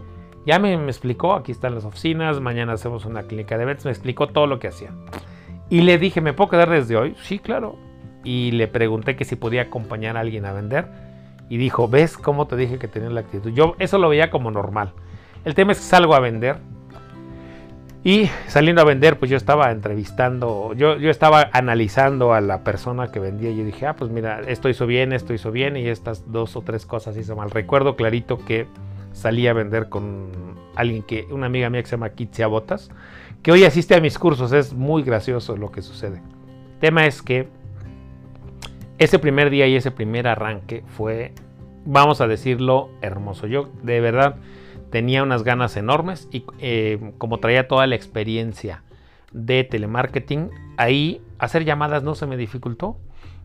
[0.45, 4.27] ya me, explicó, aquí están las oficinas, mañana hacemos una clínica de eventos, me explicó
[4.27, 4.91] todo lo que hacía.
[5.71, 7.15] Y le dije, ¿me puedo quedar desde hoy?
[7.23, 7.77] Sí, claro.
[8.25, 10.89] Y le pregunté que si podía acompañar a alguien a vender.
[11.49, 13.51] Y dijo, ¿ves cómo te dije que tenía la actitud?
[13.53, 14.93] Yo eso lo veía como normal.
[15.45, 16.59] El tema es que salgo a vender
[18.05, 23.13] y saliendo a vender, pues yo estaba entrevistando, yo, yo estaba analizando a la persona
[23.13, 25.87] que vendía y yo dije, ah, pues mira, esto hizo bien, esto hizo bien y
[25.87, 27.51] estas dos o tres cosas hizo mal.
[27.51, 28.67] Recuerdo clarito que
[29.13, 30.31] salí a vender con
[30.75, 32.91] alguien que, una amiga mía que se llama Kitsia Botas,
[33.41, 36.17] que hoy asiste a mis cursos, es muy gracioso lo que sucede.
[36.17, 37.49] El tema es que
[38.99, 41.33] ese primer día y ese primer arranque fue,
[41.85, 43.47] vamos a decirlo, hermoso.
[43.47, 44.37] Yo de verdad
[44.93, 48.83] tenía unas ganas enormes y eh, como traía toda la experiencia
[49.33, 52.99] de telemarketing, ahí hacer llamadas no se me dificultó.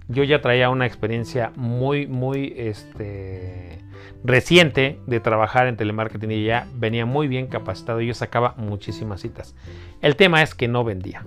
[0.09, 3.79] Yo ya traía una experiencia muy, muy este,
[4.25, 9.55] reciente de trabajar en telemarketing y ya venía muy bien capacitado yo sacaba muchísimas citas.
[10.01, 11.25] El tema es que no vendía.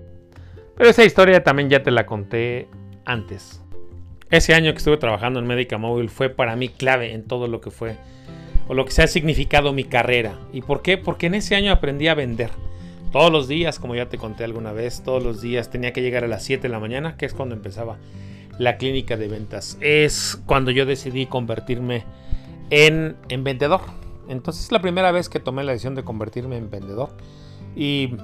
[0.77, 2.69] Pero esa historia también ya te la conté
[3.07, 3.63] antes.
[4.31, 7.61] Ese año que estuve trabajando en Médica Móvil fue para mí clave en todo lo
[7.63, 7.97] que fue
[8.69, 10.39] o lo que se ha significado mi carrera.
[10.53, 10.99] ¿Y por qué?
[10.99, 12.51] Porque en ese año aprendí a vender.
[13.13, 16.23] Todos los días, como ya te conté alguna vez, todos los días tenía que llegar
[16.23, 17.99] a las 7 de la mañana, que es cuando empezaba
[18.59, 19.77] la clínica de ventas.
[19.81, 22.05] Es cuando yo decidí convertirme
[22.71, 23.81] en, en vendedor.
[24.29, 27.11] Entonces es la primera vez que tomé la decisión de convertirme en vendedor.
[27.75, 28.15] Y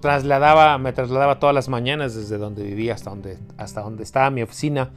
[0.00, 4.42] trasladaba, me trasladaba todas las mañanas desde donde vivía hasta donde, hasta donde estaba mi
[4.42, 4.90] oficina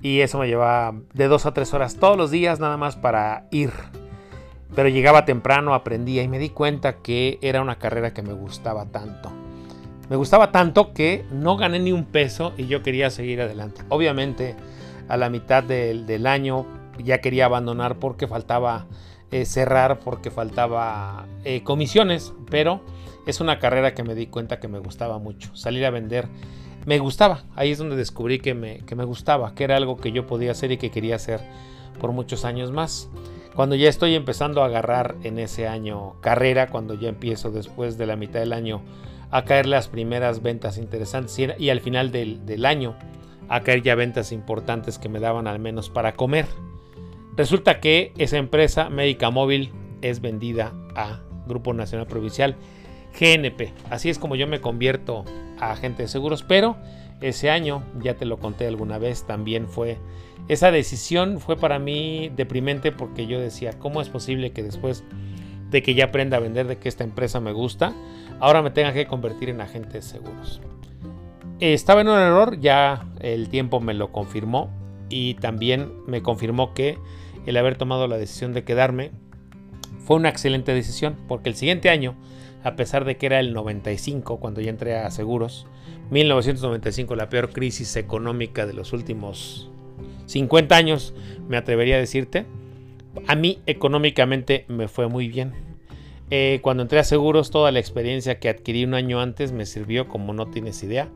[0.00, 3.46] Y eso me llevaba de dos a tres horas todos los días nada más para
[3.50, 3.72] ir.
[4.74, 8.86] Pero llegaba temprano, aprendía y me di cuenta que era una carrera que me gustaba
[8.86, 9.32] tanto.
[10.08, 13.82] Me gustaba tanto que no gané ni un peso y yo quería seguir adelante.
[13.88, 14.54] Obviamente
[15.08, 16.66] a la mitad del, año
[17.02, 18.86] ya quería abandonar porque faltaba
[19.30, 22.80] eh, cerrar, porque faltaba eh, comisiones, pero
[23.26, 25.54] es una carrera que me di cuenta que me gustaba mucho.
[25.54, 26.28] Salir a vender
[26.86, 27.44] me gustaba.
[27.54, 30.52] Ahí es donde descubrí que me, que me gustaba, que era algo que yo podía
[30.52, 31.40] hacer y que quería hacer
[32.00, 33.10] por muchos años más.
[33.54, 38.06] Cuando ya estoy empezando a agarrar en ese año carrera, cuando ya empiezo después de
[38.06, 38.82] la mitad del año
[39.30, 42.94] a caer las primeras ventas interesantes y al final del, del año
[43.48, 46.46] a caer ya ventas importantes que me daban al menos para comer.
[47.36, 52.56] Resulta que esa empresa, Médica Móvil, es vendida a Grupo Nacional Provincial,
[53.18, 53.72] GNP.
[53.90, 55.24] Así es como yo me convierto
[55.60, 56.76] a agente de seguros, pero
[57.20, 59.98] ese año, ya te lo conté alguna vez, también fue,
[60.48, 65.04] esa decisión fue para mí deprimente porque yo decía, ¿cómo es posible que después
[65.70, 67.92] de que ya aprenda a vender, de que esta empresa me gusta,
[68.40, 70.60] ahora me tenga que convertir en agente de seguros?
[71.60, 74.70] Estaba en un error, ya el tiempo me lo confirmó
[75.08, 76.98] y también me confirmó que
[77.46, 79.10] el haber tomado la decisión de quedarme
[80.04, 82.14] fue una excelente decisión porque el siguiente año,
[82.68, 85.66] a pesar de que era el 95 cuando ya entré a seguros,
[86.10, 89.70] 1995 la peor crisis económica de los últimos
[90.26, 91.14] 50 años,
[91.48, 92.46] me atrevería a decirte,
[93.26, 95.52] a mí económicamente me fue muy bien.
[96.30, 100.08] Eh, cuando entré a seguros, toda la experiencia que adquirí un año antes me sirvió
[100.08, 101.08] como no tienes idea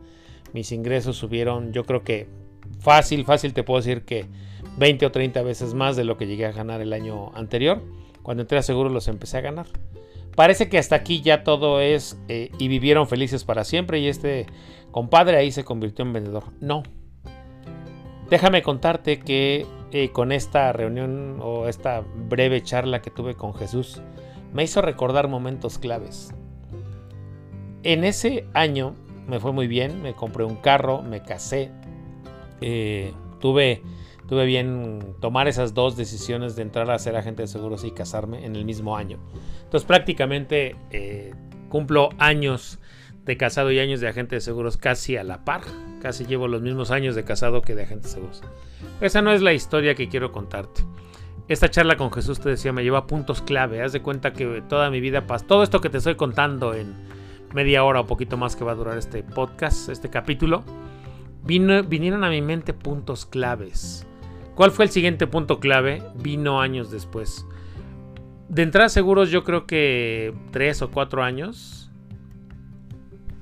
[0.53, 2.27] mis ingresos subieron, yo creo que
[2.81, 4.27] fácil, fácil te puedo decir que
[4.79, 7.83] 20 o 30 veces más de lo que llegué a ganar el año anterior.
[8.23, 9.67] Cuando entré a seguro los empecé a ganar.
[10.35, 14.47] Parece que hasta aquí ya todo es eh, y vivieron felices para siempre y este
[14.91, 16.45] compadre ahí se convirtió en vendedor.
[16.61, 16.83] No.
[18.31, 24.01] Déjame contarte que eh, con esta reunión o esta breve charla que tuve con Jesús
[24.53, 26.33] me hizo recordar momentos claves.
[27.83, 28.95] En ese año
[29.27, 31.71] me fue muy bien, me compré un carro, me casé,
[32.61, 33.83] eh, tuve,
[34.33, 38.47] tuve bien tomar esas dos decisiones de entrar a ser agente de seguros y casarme
[38.47, 39.19] en el mismo año.
[39.65, 41.35] Entonces prácticamente eh,
[41.69, 42.79] cumplo años
[43.27, 45.61] de casado y años de agente de seguros casi a la par.
[46.01, 48.43] Casi llevo los mismos años de casado que de agente de seguros.
[49.03, 50.81] Esa no es la historia que quiero contarte.
[51.47, 53.83] Esta charla con Jesús te decía me lleva a puntos clave.
[53.83, 56.95] Haz de cuenta que toda mi vida, todo esto que te estoy contando en
[57.53, 60.65] media hora o poquito más que va a durar este podcast, este capítulo,
[61.45, 64.07] vino, vinieron a mi mente puntos claves.
[64.55, 66.03] ¿Cuál fue el siguiente punto clave?
[66.15, 67.47] Vino años después.
[68.49, 71.91] De entrada seguros yo creo que tres o cuatro años.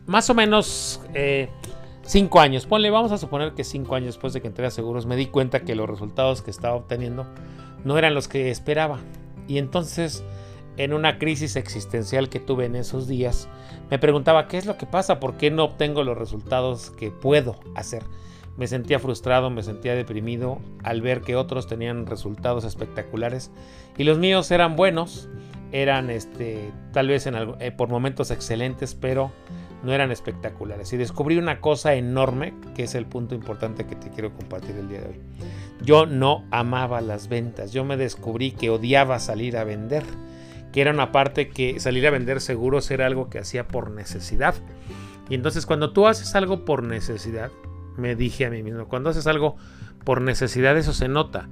[0.07, 1.49] Más o menos eh,
[2.03, 2.67] cinco años.
[2.67, 5.27] Ponle, vamos a suponer que cinco años después de que entré a seguros me di
[5.27, 7.27] cuenta que los resultados que estaba obteniendo
[7.85, 8.99] no eran los que esperaba.
[9.49, 10.25] Y entonces
[10.77, 13.49] en una crisis existencial que tuve en esos días,
[13.91, 17.57] me preguntaba qué es lo que pasa, por qué no obtengo los resultados que puedo
[17.75, 18.03] hacer.
[18.57, 23.51] Me sentía frustrado, me sentía deprimido al ver que otros tenían resultados espectaculares
[23.97, 25.29] y los míos eran buenos,
[25.73, 29.33] eran este, tal vez en eh, por momentos excelentes, pero
[29.83, 30.93] no eran espectaculares.
[30.93, 34.89] Y descubrí una cosa enorme, que es el punto importante que te quiero compartir el
[34.89, 35.21] día de hoy.
[35.83, 40.05] Yo no amaba las ventas, yo me descubrí que odiaba salir a vender
[40.73, 44.55] que era una parte que salir a vender seguros era algo que hacía por necesidad.
[45.29, 47.51] Y entonces cuando tú haces algo por necesidad,
[48.01, 49.57] me dije a mí mismo, cuando haces algo
[50.05, 51.49] por necesidad eso se nota.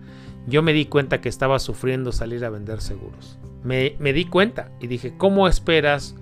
[0.47, 3.39] Yo me di cuenta que estaba sufriendo salir a vender seguros.
[3.63, 6.17] Me, me di cuenta y dije, ¿cómo esperas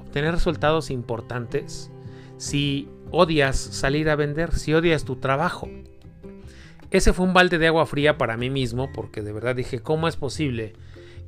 [0.00, 1.90] obtener resultados importantes
[2.36, 5.68] si odias salir a vender, si odias tu trabajo?
[6.90, 10.06] Ese fue un balde de agua fría para mí mismo porque de verdad dije, ¿cómo
[10.08, 10.74] es posible?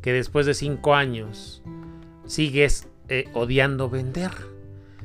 [0.03, 1.63] que después de cinco años
[2.27, 4.33] sigues eh, odiando vender,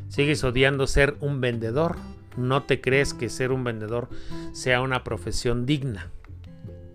[0.09, 1.97] sigues odiando ser un vendedor.
[2.37, 4.09] No te crees que ser un vendedor
[4.53, 6.11] sea una profesión digna.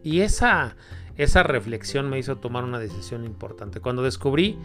[0.02, 0.76] Y esa,
[1.16, 3.80] esa reflexión me hizo tomar una decisión importante.
[3.80, 4.58] Cuando descubrí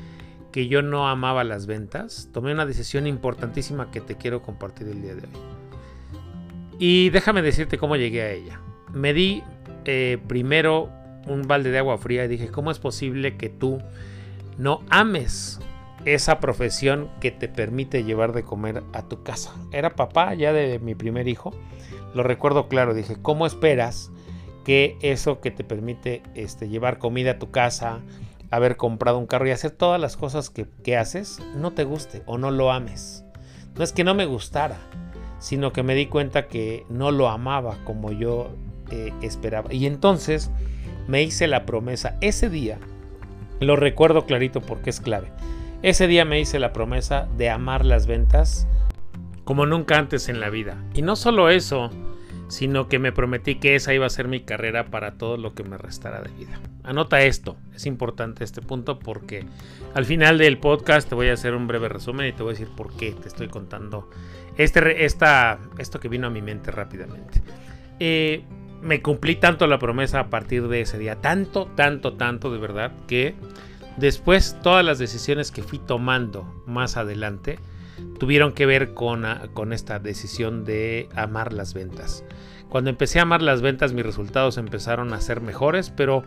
[0.52, 5.02] que yo no amaba las ventas, tomé una decisión importantísima que te quiero compartir el
[5.02, 6.78] día de hoy.
[6.80, 8.62] Y déjame decirte cómo llegué a ella.
[8.94, 9.44] Me di
[9.86, 10.90] eh, primero
[11.28, 13.82] un balde de agua fría y dije, ¿cómo es posible que tú
[14.58, 15.60] no ames
[16.14, 19.54] esa profesión que te permite llevar de comer a tu casa?
[19.72, 21.54] Era papá ya de mi primer hijo,
[22.14, 24.12] lo recuerdo claro, dije, ¿cómo esperas
[24.64, 28.00] que eso que te permite este, llevar comida a tu casa,
[28.50, 32.24] haber comprado un carro y hacer todas las cosas que, que haces, no te guste
[32.26, 33.24] o no lo ames?
[33.76, 34.78] No es que no me gustara,
[35.40, 38.50] sino que me di cuenta que no lo amaba como yo
[38.90, 39.74] eh, esperaba.
[39.74, 40.50] Y entonces
[41.08, 42.80] me hice la promesa ese día,
[43.60, 45.32] lo recuerdo clarito porque es clave.
[45.84, 48.68] Ese día me hice la promesa de amar las ventas
[49.44, 50.84] como nunca antes en la vida.
[50.96, 51.92] Y no solo eso,
[52.48, 55.64] sino que me prometí que esa iba a ser mi carrera para todo lo que
[55.64, 56.60] me restara de vida.
[56.84, 59.46] Anota esto, es importante este punto porque
[59.94, 62.58] al final del podcast te voy a hacer un breve resumen y te voy a
[62.58, 64.10] decir por qué te estoy contando
[64.58, 67.42] este, esta, esto que vino a mi mente rápidamente.
[68.00, 68.44] Eh,
[68.82, 72.92] me cumplí tanto la promesa a partir de ese día, tanto, tanto, tanto de verdad,
[73.08, 73.36] que
[73.98, 77.60] después todas las decisiones que fui tomando más adelante,
[78.20, 82.24] tuvieron que ver con, ah, con esta decisión de amar las ventas.
[82.70, 86.24] Cuando empecé a amar las ventas mis resultados empezaron a ser mejores, pero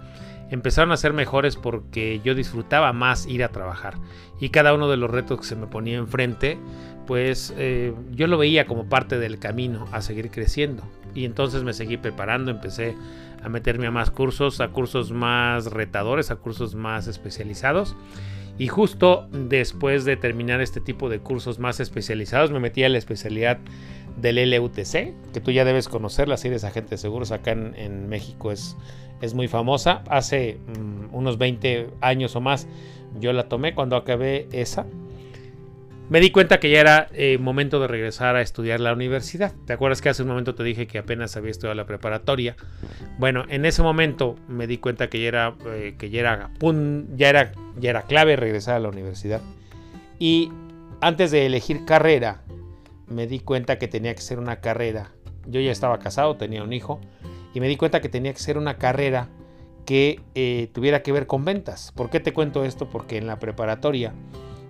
[0.51, 3.95] empezaron a ser mejores porque yo disfrutaba más ir a trabajar
[4.41, 6.59] y cada uno de los retos que se me ponía enfrente,
[7.07, 10.83] pues eh, yo lo veía como parte del camino a seguir creciendo
[11.15, 12.97] y entonces me seguí preparando, empecé
[13.43, 17.97] a meterme a más cursos, a cursos más retadores, a cursos más especializados
[18.61, 22.99] y justo después de terminar este tipo de cursos más especializados, me metí a la
[22.99, 23.59] especialidad
[24.21, 28.11] del LUTC, que tú ya debes conocer, la serie de agentes de seguros acá en,
[28.11, 28.77] México es,
[29.23, 30.03] es, muy famosa.
[30.11, 32.69] Hace mm, unos 20 años o más
[33.19, 34.85] yo la tomé cuando acabé esa
[36.11, 39.55] me di cuenta que ya era eh, momento de regresar a estudiar la universidad.
[39.65, 42.57] ¿Te acuerdas que hace un momento te dije que apenas había estudiado la preparatoria?
[43.19, 48.35] Bueno, en ese momento me di cuenta que ya era, eh, que ya era, clave
[48.35, 49.41] regresar a la universidad.
[50.19, 50.51] Y
[51.01, 52.43] antes de elegir carrera,
[53.07, 55.13] me di cuenta que tenía que ser una carrera.
[55.47, 57.01] Yo ya estaba casado, tenía un hijo,
[57.55, 59.29] y me di cuenta que tenía que ser una carrera
[59.87, 61.93] que eh, tuviera que ver con ventas.
[61.95, 62.91] ¿Por qué te cuento esto?
[62.91, 64.13] Porque en la preparatoria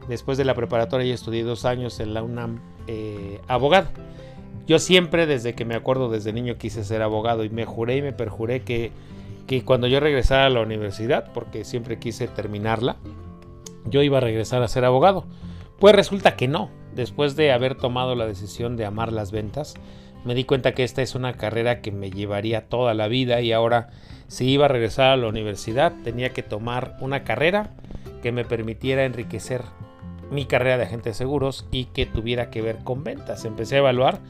[0.09, 3.89] Después de la preparatoria ya estudié dos años en la UNAM eh, abogado.
[4.67, 8.03] Yo siempre, desde que me acuerdo, desde niño quise ser abogado y me juré y
[8.03, 8.93] me perjuré que,
[9.47, 12.97] que cuando yo regresara a la universidad, porque siempre quise terminarla,
[13.87, 15.25] yo iba a regresar a ser abogado.
[15.79, 16.71] Pues resulta que no.
[16.95, 19.75] Después de haber tomado la decisión de amar las ventas,
[20.25, 23.53] me di cuenta que esta es una carrera que me llevaría toda la vida y
[23.53, 23.91] ahora
[24.29, 27.71] si iba a regresar a la universidad tenía que tomar una carrera
[28.23, 29.63] que me permitiera enriquecer
[30.31, 33.45] mi carrera de agente de seguros y que tuviera que ver con ventas.
[33.45, 34.21] Empecé a evaluar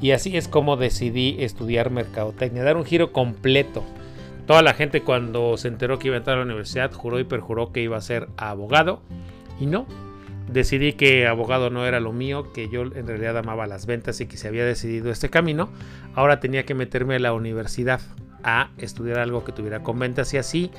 [0.00, 3.84] y así es como decidí estudiar mercadotecnia, dar un giro completo.
[4.46, 7.24] Toda la gente cuando se enteró que iba a entrar a la universidad juró y
[7.24, 9.00] perjuró que iba a ser abogado
[9.58, 9.86] y no.
[10.48, 14.26] Decidí que abogado no era lo mío, que yo en realidad amaba las ventas y
[14.26, 15.68] que se había decidido este camino.
[16.14, 18.00] Ahora tenía que meterme a la universidad
[18.44, 20.70] a estudiar algo que tuviera con ventas y así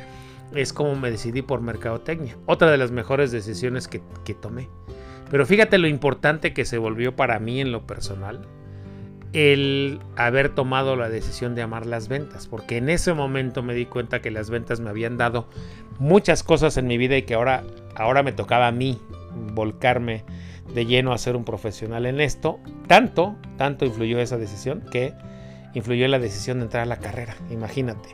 [0.54, 2.38] es como me decidí por mercadotecnia.
[2.46, 4.02] Otra de las mejores decisiones que,
[4.34, 4.70] tomé.
[5.30, 8.48] Pero fíjate lo importante que se volvió para mí en lo personal
[9.34, 13.86] el haber tomado la decisión de amar las ventas, porque en ese momento me di
[13.86, 15.48] cuenta que las ventas me habían dado
[16.00, 17.64] muchas cosas en mi vida y que ahora,
[17.96, 19.00] ahora me tocaba a mí
[19.54, 20.24] volcarme
[20.74, 22.60] de lleno a ser un profesional en esto.
[22.88, 25.14] Tanto, tanto influyó esa decisión que
[25.74, 28.10] influyó en la decisión de entrar a la carrera, imagínate.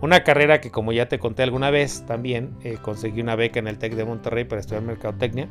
[0.00, 3.66] Una carrera que como ya te conté alguna vez también eh, conseguí una beca en
[3.66, 5.48] el TEC de Monterrey para estudiar mercadotecnia.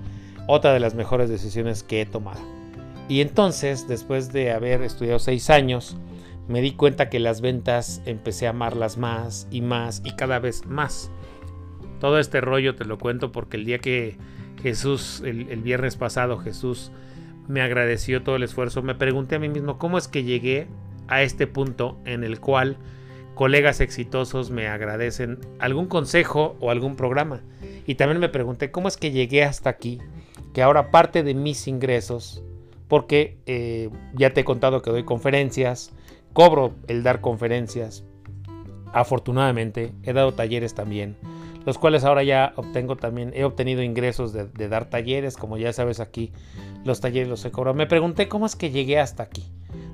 [0.47, 2.41] Otra de las mejores decisiones que he tomado.
[3.10, 5.97] Y entonces, después de haber estudiado seis años,
[6.47, 10.65] me di cuenta que las ventas empecé a amarlas más y más y cada vez
[10.65, 11.10] más.
[11.99, 14.17] Todo este rollo te lo cuento porque el día que
[14.62, 16.91] Jesús, el, el viernes pasado, Jesús
[17.47, 20.67] me agradeció todo el esfuerzo, me pregunté a mí mismo cómo es que llegué
[21.08, 22.77] a este punto en el cual
[23.35, 27.41] colegas exitosos me agradecen algún consejo o algún programa.
[27.85, 29.99] Y también me pregunté cómo es que llegué hasta aquí,
[30.53, 32.41] que ahora parte de mis ingresos,
[32.87, 35.91] porque eh, ya te he contado que doy conferencias,
[36.33, 38.03] cobro el dar conferencias.
[38.91, 41.17] Afortunadamente he dado talleres también,
[41.65, 45.73] los cuales ahora ya obtengo también, he obtenido ingresos de, de dar talleres, como ya
[45.73, 46.31] sabes aquí,
[46.85, 47.75] los talleres los he cobrado.
[47.75, 49.43] Me pregunté cómo es que llegué hasta aquí.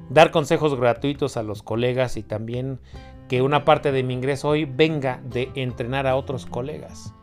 [0.10, 2.80] Dar consejos gratuitos a los colegas y también
[3.32, 7.14] que una parte de mi ingreso hoy venga de entrenar a otros colegas.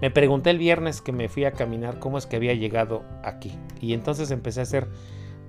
[0.00, 3.52] Me pregunté el viernes que me fui a caminar cómo es que había llegado aquí.
[3.78, 4.88] Y entonces empecé a hacer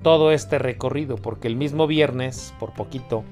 [0.03, 3.23] todo este recorrido, porque el mismo viernes, por poquito,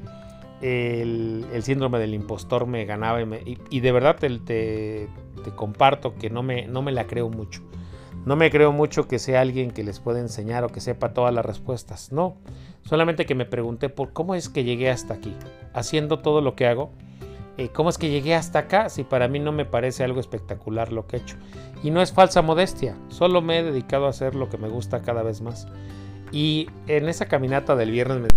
[0.61, 5.09] el, síndrome del impostor me ganaba y, de verdad te, te,
[5.57, 7.61] comparto que no me, no me la creo mucho.
[8.25, 11.33] No me creo mucho que sea alguien que les pueda enseñar o que sepa todas
[11.33, 12.11] las respuestas.
[12.11, 12.37] No,
[12.83, 15.33] solamente que me pregunté por cómo es que llegué hasta aquí,
[15.73, 16.91] haciendo todo lo que hago.
[17.57, 20.91] Eh, ¿Cómo es que llegué hasta acá si para mí no me parece algo espectacular
[20.91, 21.35] lo que he hecho?
[21.83, 25.01] Y no es falsa modestia, solo me he dedicado a hacer lo que me gusta
[25.01, 25.67] cada vez más.
[26.31, 28.27] Y en esa caminata del viernes me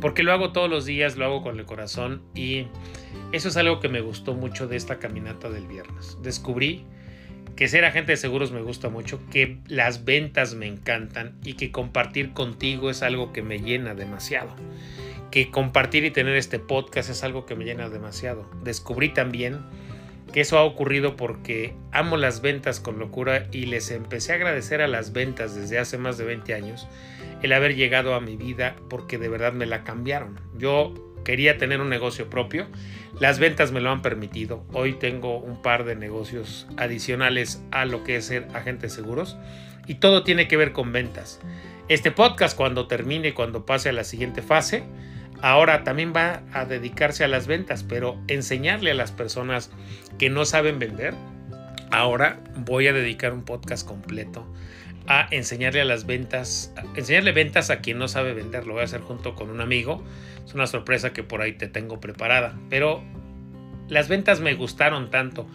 [0.00, 2.66] porque lo hago todos los días, lo hago con el corazón y
[3.32, 6.18] eso es algo que me gustó mucho de esta caminata del viernes.
[6.20, 6.84] Descubrí
[7.56, 11.70] que ser agente de seguros me gusta mucho, que las ventas me encantan y que
[11.70, 14.54] compartir contigo es algo que me llena demasiado.
[15.30, 18.50] Que compartir y tener este podcast es algo que me llena demasiado.
[18.62, 19.60] Descubrí también
[20.32, 24.80] que eso ha ocurrido porque amo las ventas con locura y les empecé a agradecer
[24.80, 26.88] a las ventas desde hace más de 20 años
[27.42, 30.40] el haber llegado a mi vida porque de verdad me la cambiaron.
[30.56, 32.66] Yo quería tener un negocio propio,
[33.18, 34.64] las ventas me lo han permitido.
[34.72, 39.36] Hoy tengo un par de negocios adicionales a lo que es ser agente de seguros
[39.86, 41.40] y todo tiene que ver con ventas.
[41.88, 44.84] Este podcast cuando termine, cuando pase a la siguiente fase,
[45.42, 49.70] ahora también va a dedicarse a las ventas, pero enseñarle a las personas
[50.18, 51.14] que no saben vender,
[51.90, 54.46] ahora voy a dedicar un podcast completo
[55.06, 58.66] a enseñarle a las ventas, enseñarle ventas a quien no sabe vender.
[58.66, 60.02] Lo voy a hacer junto con un amigo.
[60.44, 62.58] Es una sorpresa que por ahí te tengo preparada.
[62.70, 63.02] Pero
[63.88, 65.46] las ventas me gustaron tanto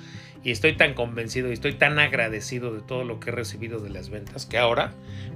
[0.43, 3.89] y estoy tan convencido y estoy tan agradecido de todo lo que he recibido de
[3.89, 4.93] las ventas que ahora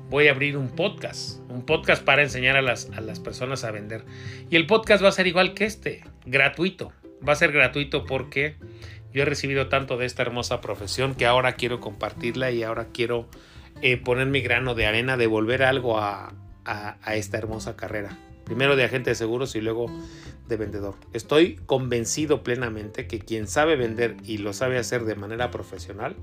[0.09, 3.71] voy a abrir un podcast, un podcast para enseñar a las, a las personas a
[3.71, 4.05] vender.
[4.49, 6.93] Y el podcast va a ser igual que este, gratuito.
[7.27, 8.55] Va a ser gratuito porque
[9.13, 13.27] yo he recibido tanto de esta hermosa profesión que ahora quiero compartirla y ahora quiero
[13.83, 16.33] eh, poner mi grano de arena, devolver algo a,
[16.65, 18.17] a esta hermosa carrera.
[18.45, 19.87] Primero de agente de seguros y luego
[20.47, 20.95] de vendedor.
[21.13, 26.15] Estoy convencido plenamente que quien sabe vender y lo sabe hacer de manera profesional,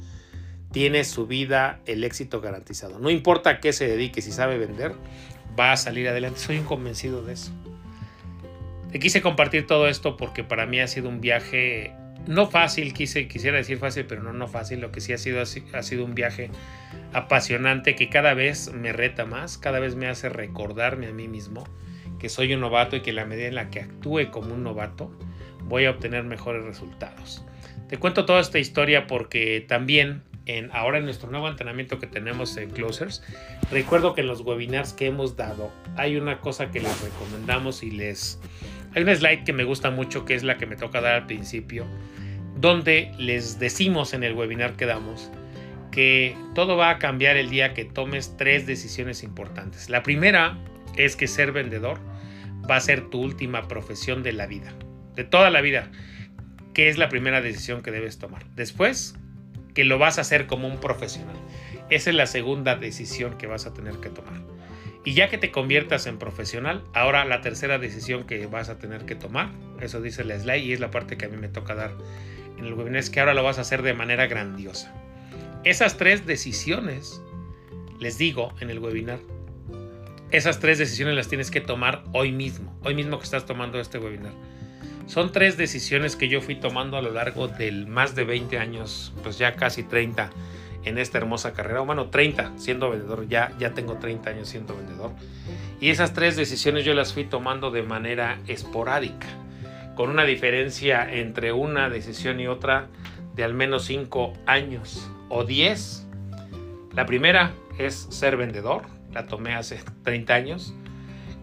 [0.72, 2.98] tiene su vida el éxito garantizado.
[2.98, 4.94] No importa a qué se dedique, si sabe vender,
[5.58, 6.38] va a salir adelante.
[6.38, 7.52] Soy convencido de eso.
[8.92, 11.92] Te quise compartir todo esto porque para mí ha sido un viaje
[12.26, 14.80] no fácil, quise, quisiera decir fácil, pero no, no fácil.
[14.80, 16.50] Lo que sí ha sido, ha sido un viaje
[17.12, 21.64] apasionante que cada vez me reta más, cada vez me hace recordarme a mí mismo
[22.20, 25.10] que soy un novato y que la medida en la que actúe como un novato
[25.64, 27.44] voy a obtener mejores resultados.
[27.88, 32.56] Te cuento toda esta historia porque también en, ahora en nuestro nuevo entrenamiento que tenemos
[32.56, 33.22] en Closers,
[33.70, 37.90] recuerdo que en los webinars que hemos dado hay una cosa que les recomendamos y
[37.90, 38.38] les...
[38.95, 41.26] Hay una slide que me gusta mucho que es la que me toca dar al
[41.26, 41.86] principio,
[42.57, 45.30] donde les decimos en el webinar que damos
[45.91, 49.91] que todo va a cambiar el día que tomes tres decisiones importantes.
[49.91, 50.59] La primera
[50.97, 51.99] es que ser vendedor
[52.70, 54.72] va a ser tu última profesión de la vida,
[55.14, 55.91] de toda la vida,
[56.74, 58.45] que es la primera decisión que debes tomar.
[58.55, 59.16] Después,
[59.74, 61.36] que lo vas a hacer como un profesional.
[61.91, 64.41] Esa es la segunda decisión que vas a tener que tomar.
[65.05, 69.07] Y ya que te conviertas en profesional, ahora la tercera decisión que vas a tener
[69.07, 71.74] que tomar, eso dice la slide y es la parte que a mí me toca
[71.74, 71.92] dar
[72.59, 74.94] en el webinar, es que ahora lo vas a hacer de manera grandiosa.
[75.64, 77.22] Esas tres decisiones,
[77.98, 79.20] les digo en el webinar,
[80.30, 83.98] esas tres decisiones las tienes que tomar hoy mismo, hoy mismo que estás tomando este
[83.98, 84.32] webinar.
[85.07, 89.12] Son tres decisiones que yo fui tomando a lo largo del más de 20 años,
[89.22, 90.30] pues ya casi 30
[90.85, 91.81] en esta hermosa carrera.
[91.81, 95.12] Bueno, 30 siendo vendedor, ya, ya tengo 30 años siendo vendedor.
[95.81, 99.26] Y esas tres decisiones yo las fui tomando de manera esporádica,
[99.95, 102.89] con una diferencia entre una decisión y otra
[103.35, 106.07] de al menos 5 años o 10.
[106.95, 110.74] La primera es ser vendedor, la tomé hace 30 años.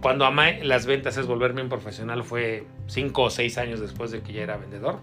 [0.01, 4.21] Cuando amé las ventas es volverme un profesional fue 5 o 6 años después de
[4.21, 4.99] que ya era vendedor.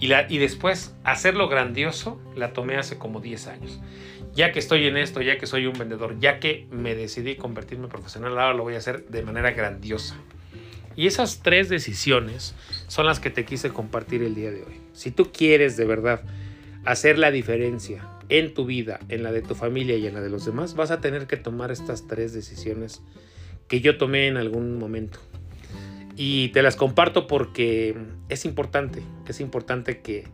[0.00, 3.80] Y, la, y después, hacerlo grandioso, la tomé hace como 10 años.
[4.32, 7.88] Ya que estoy en esto, ya que soy un vendedor, ya que me decidí convertirme
[7.88, 10.16] profesional, ahora lo voy a hacer de manera grandiosa.
[10.94, 12.54] Y esas tres decisiones
[12.86, 14.80] son las que te quise compartir el día de hoy.
[14.92, 16.22] Si tú quieres de verdad
[16.84, 20.30] hacer la diferencia en tu vida, en la de tu familia y en la de
[20.30, 23.02] los demás, vas a tener que tomar estas tres decisiones
[23.68, 25.20] que yo tomé en algún momento.
[26.20, 27.96] Y te las comparto porque
[28.28, 30.26] es importante, es importante que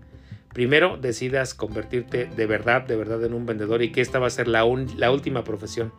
[0.54, 4.30] primero decidas convertirte de verdad, de verdad en un vendedor y que esta va a
[4.30, 4.64] ser la,
[4.96, 5.92] la última profesión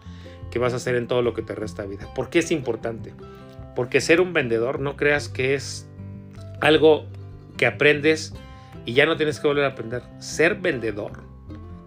[0.49, 2.11] que vas a hacer en todo lo que te resta vida.
[2.15, 3.13] ¿Por qué es importante?
[3.75, 5.87] Porque ser un vendedor no creas que es
[6.61, 7.05] algo
[7.55, 8.33] que aprendes
[8.87, 10.01] y ya no tienes que volver a aprender.
[10.17, 11.11] Ser vendedor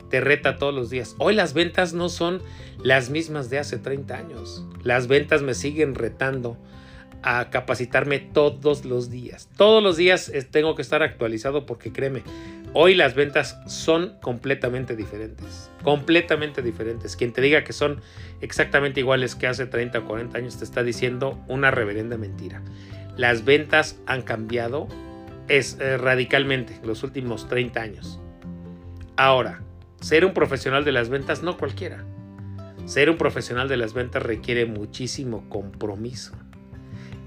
[0.09, 1.17] te reta todos los días.
[1.19, 2.43] Hoy las ventas no son
[2.81, 4.65] las mismas de hace 30 años.
[4.85, 6.57] Las ventas me siguen retando
[7.23, 9.49] a capacitarme todos los días.
[9.57, 12.23] Todos los días tengo que estar actualizado porque créeme,
[12.73, 15.71] hoy las ventas son completamente diferentes.
[15.83, 17.17] Completamente diferentes.
[17.17, 18.01] Quien te diga que son
[18.41, 22.63] exactamente iguales que hace 30 o 40 años te está diciendo una reverenda mentira.
[23.17, 24.87] Las ventas han cambiado
[25.49, 28.21] es, eh, radicalmente los últimos 30 años.
[29.17, 29.63] Ahora,
[30.01, 32.05] ser un profesional de las ventas no cualquiera.
[32.85, 36.33] Ser un profesional de las ventas requiere muchísimo compromiso.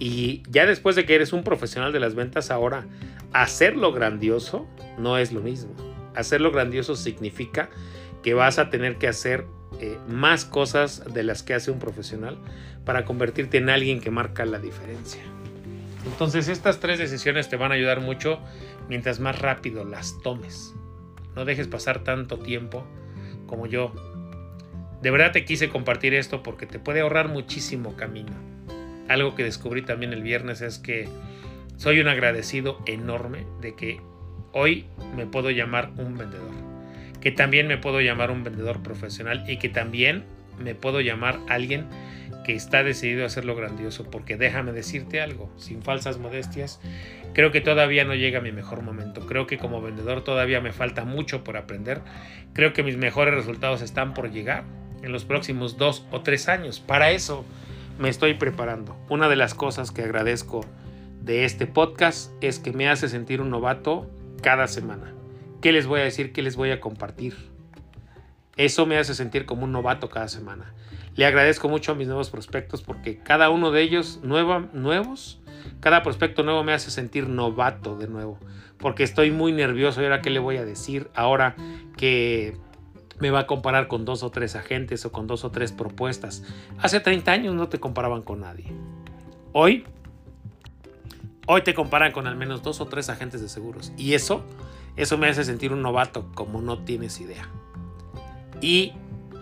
[0.01, 2.87] Y ya después de que eres un profesional de las ventas, ahora
[3.33, 5.75] hacerlo grandioso no es lo mismo.
[6.15, 7.69] Hacerlo grandioso significa
[8.23, 9.45] que vas a tener que hacer
[9.79, 12.39] eh, más cosas de las que hace un profesional
[12.83, 15.21] para convertirte en alguien que marca la diferencia.
[16.07, 18.39] Entonces estas tres decisiones te van a ayudar mucho
[18.89, 20.73] mientras más rápido las tomes.
[21.35, 22.87] No dejes pasar tanto tiempo
[23.45, 23.93] como yo.
[25.03, 28.50] De verdad te quise compartir esto porque te puede ahorrar muchísimo camino.
[29.11, 31.09] Algo que descubrí también el viernes es que
[31.75, 33.99] soy un agradecido enorme de que
[34.53, 34.85] hoy
[35.17, 36.53] me puedo llamar un vendedor.
[37.19, 40.23] Que también me puedo llamar un vendedor profesional y que también
[40.57, 41.87] me puedo llamar alguien
[42.45, 46.79] que está decidido a hacerlo grandioso, porque déjame decirte algo, sin falsas modestias,
[47.33, 51.03] creo que todavía no llega mi mejor momento, creo que como vendedor todavía me falta
[51.03, 51.99] mucho por aprender,
[52.53, 54.63] creo que mis mejores resultados están por llegar
[55.03, 57.45] en los próximos dos o tres años, para eso
[58.01, 58.97] me estoy preparando.
[59.09, 60.65] Una de las cosas que agradezco
[61.21, 64.09] de este podcast es que me hace sentir un novato
[64.41, 65.13] cada semana.
[65.61, 66.33] ¿Qué les voy a decir?
[66.33, 67.35] ¿Qué les voy a compartir?
[68.57, 70.73] Eso me hace sentir como un novato cada semana.
[71.15, 75.39] Le agradezco mucho a mis nuevos prospectos porque cada uno de ellos nuevos,
[75.79, 78.39] cada prospecto nuevo me hace sentir novato de nuevo.
[78.79, 81.55] Porque estoy muy nervioso y ahora qué le voy a decir ahora
[81.97, 82.57] que
[83.21, 86.43] me va a comparar con dos o tres agentes o con dos o tres propuestas.
[86.79, 88.73] Hace 30 años no te comparaban con nadie.
[89.53, 89.85] Hoy,
[91.45, 93.93] hoy te comparan con al menos dos o tres agentes de seguros.
[93.95, 94.43] Y eso,
[94.97, 97.47] eso me hace sentir un novato como no tienes idea.
[98.59, 98.93] Y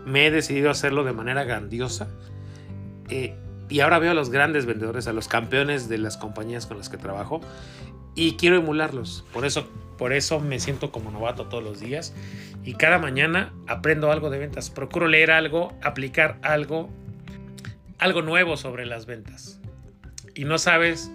[0.06, 2.10] me he decidido hacerlo de manera grandiosa.
[3.08, 3.34] Eh,
[3.70, 6.90] y ahora veo a los grandes vendedores, a los campeones de las compañías con las
[6.90, 7.40] que trabajo
[8.20, 9.24] y quiero emularlos.
[9.32, 9.66] Por eso,
[9.98, 12.14] por eso me siento como novato todos los días
[12.66, 14.70] y cada mañana aprendo algo de ventas.
[14.70, 16.90] Procuro leer algo, aplicar algo,
[17.98, 19.62] algo nuevo sobre las ventas.
[20.36, 21.10] Y no sabes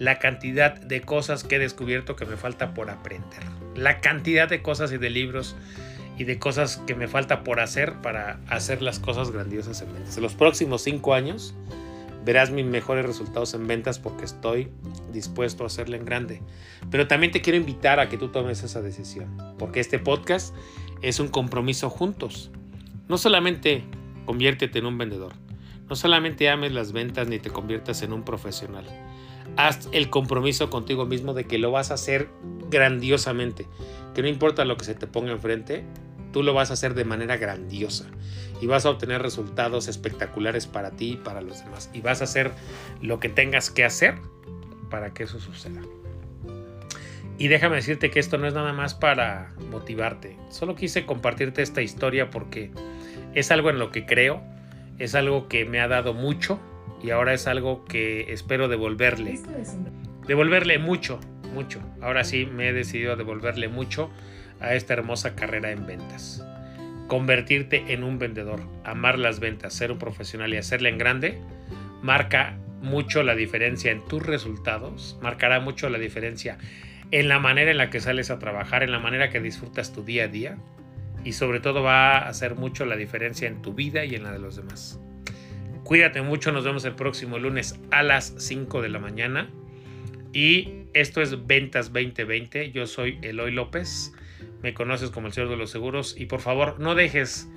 [0.00, 3.44] la cantidad de cosas que he descubierto que me falta por aprender.
[3.76, 5.54] La cantidad de cosas y de libros
[6.18, 10.16] y de cosas que me falta por hacer para hacer las cosas grandiosas en ventas.
[10.16, 11.54] En los próximos cinco años
[12.24, 14.68] verás mis mejores resultados en ventas porque estoy
[15.12, 16.42] dispuesto a hacerle en grande.
[16.90, 20.54] Pero también te quiero invitar a que tú tomes esa decisión, porque este podcast
[21.00, 22.50] es un compromiso juntos.
[23.08, 23.84] No solamente
[24.26, 25.32] conviértete en un vendedor,
[25.88, 28.86] no solamente ames las ventas ni te conviertas en un profesional.
[29.56, 32.28] Haz el compromiso contigo mismo de que lo vas a hacer
[32.70, 33.66] grandiosamente,
[34.14, 35.84] que no importa lo que se te ponga enfrente,
[36.32, 38.06] tú lo vas a hacer de manera grandiosa
[38.62, 41.90] y vas a obtener resultados espectaculares para ti y para los demás.
[41.92, 42.52] Y vas a hacer
[43.00, 44.14] lo que tengas que hacer
[44.88, 45.80] para que eso suceda.
[47.38, 50.36] Y déjame decirte que esto no es nada más para motivarte.
[50.48, 52.70] Solo quise compartirte esta historia porque
[53.34, 54.40] es algo en lo que creo,
[55.00, 56.60] es algo que me ha dado mucho
[57.02, 59.40] y ahora es algo que espero devolverle.
[60.28, 61.18] Devolverle mucho,
[61.52, 61.80] mucho.
[62.00, 64.08] Ahora sí me he decidido a devolverle mucho
[64.60, 66.44] a esta hermosa carrera en ventas.
[67.12, 71.38] Convertirte en un vendedor, amar las ventas, ser un profesional y hacerla en grande,
[72.00, 76.56] marca mucho la diferencia en tus resultados, marcará mucho la diferencia
[77.10, 80.02] en la manera en la que sales a trabajar, en la manera que disfrutas tu
[80.02, 80.56] día a día
[81.22, 84.32] y sobre todo va a hacer mucho la diferencia en tu vida y en la
[84.32, 84.98] de los demás.
[85.84, 89.50] Cuídate mucho, nos vemos el próximo lunes a las 5 de la mañana
[90.32, 94.14] y esto es Ventas 2020, yo soy Eloy López
[94.62, 97.48] me conoces como el Señor de los Seguros y por favor no dejes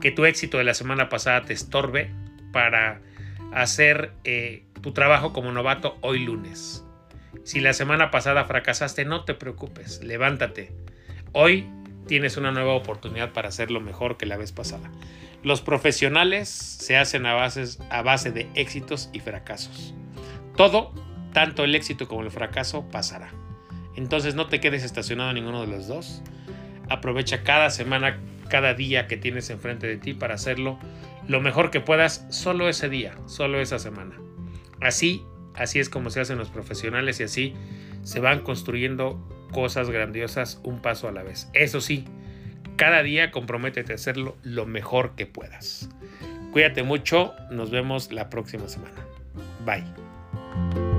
[0.00, 2.10] que tu éxito de la semana pasada te estorbe
[2.52, 3.00] para
[3.52, 6.84] hacer eh, tu trabajo como novato hoy lunes.
[7.44, 10.72] Si la semana pasada fracasaste, no te preocupes, levántate.
[11.32, 11.68] Hoy
[12.06, 14.90] tienes una nueva oportunidad para hacerlo mejor que la vez pasada.
[15.42, 19.94] Los profesionales se hacen a, a base de éxitos y fracasos.
[20.56, 20.92] Todo,
[21.32, 23.32] tanto el éxito como el fracaso, pasará.
[23.96, 26.22] Entonces no te quedes estacionado en ninguno de los dos.
[26.88, 28.18] Aprovecha cada semana,
[28.48, 30.78] cada día que tienes enfrente de ti para hacerlo
[31.28, 34.16] lo mejor que puedas solo ese día, solo esa semana.
[34.80, 35.24] Así,
[35.54, 37.54] así es como se hacen los profesionales y así
[38.02, 39.20] se van construyendo
[39.52, 41.48] cosas grandiosas un paso a la vez.
[41.52, 42.04] Eso sí,
[42.76, 45.88] cada día comprométete a hacerlo lo mejor que puedas.
[46.52, 49.04] Cuídate mucho, nos vemos la próxima semana.
[49.64, 50.89] Bye.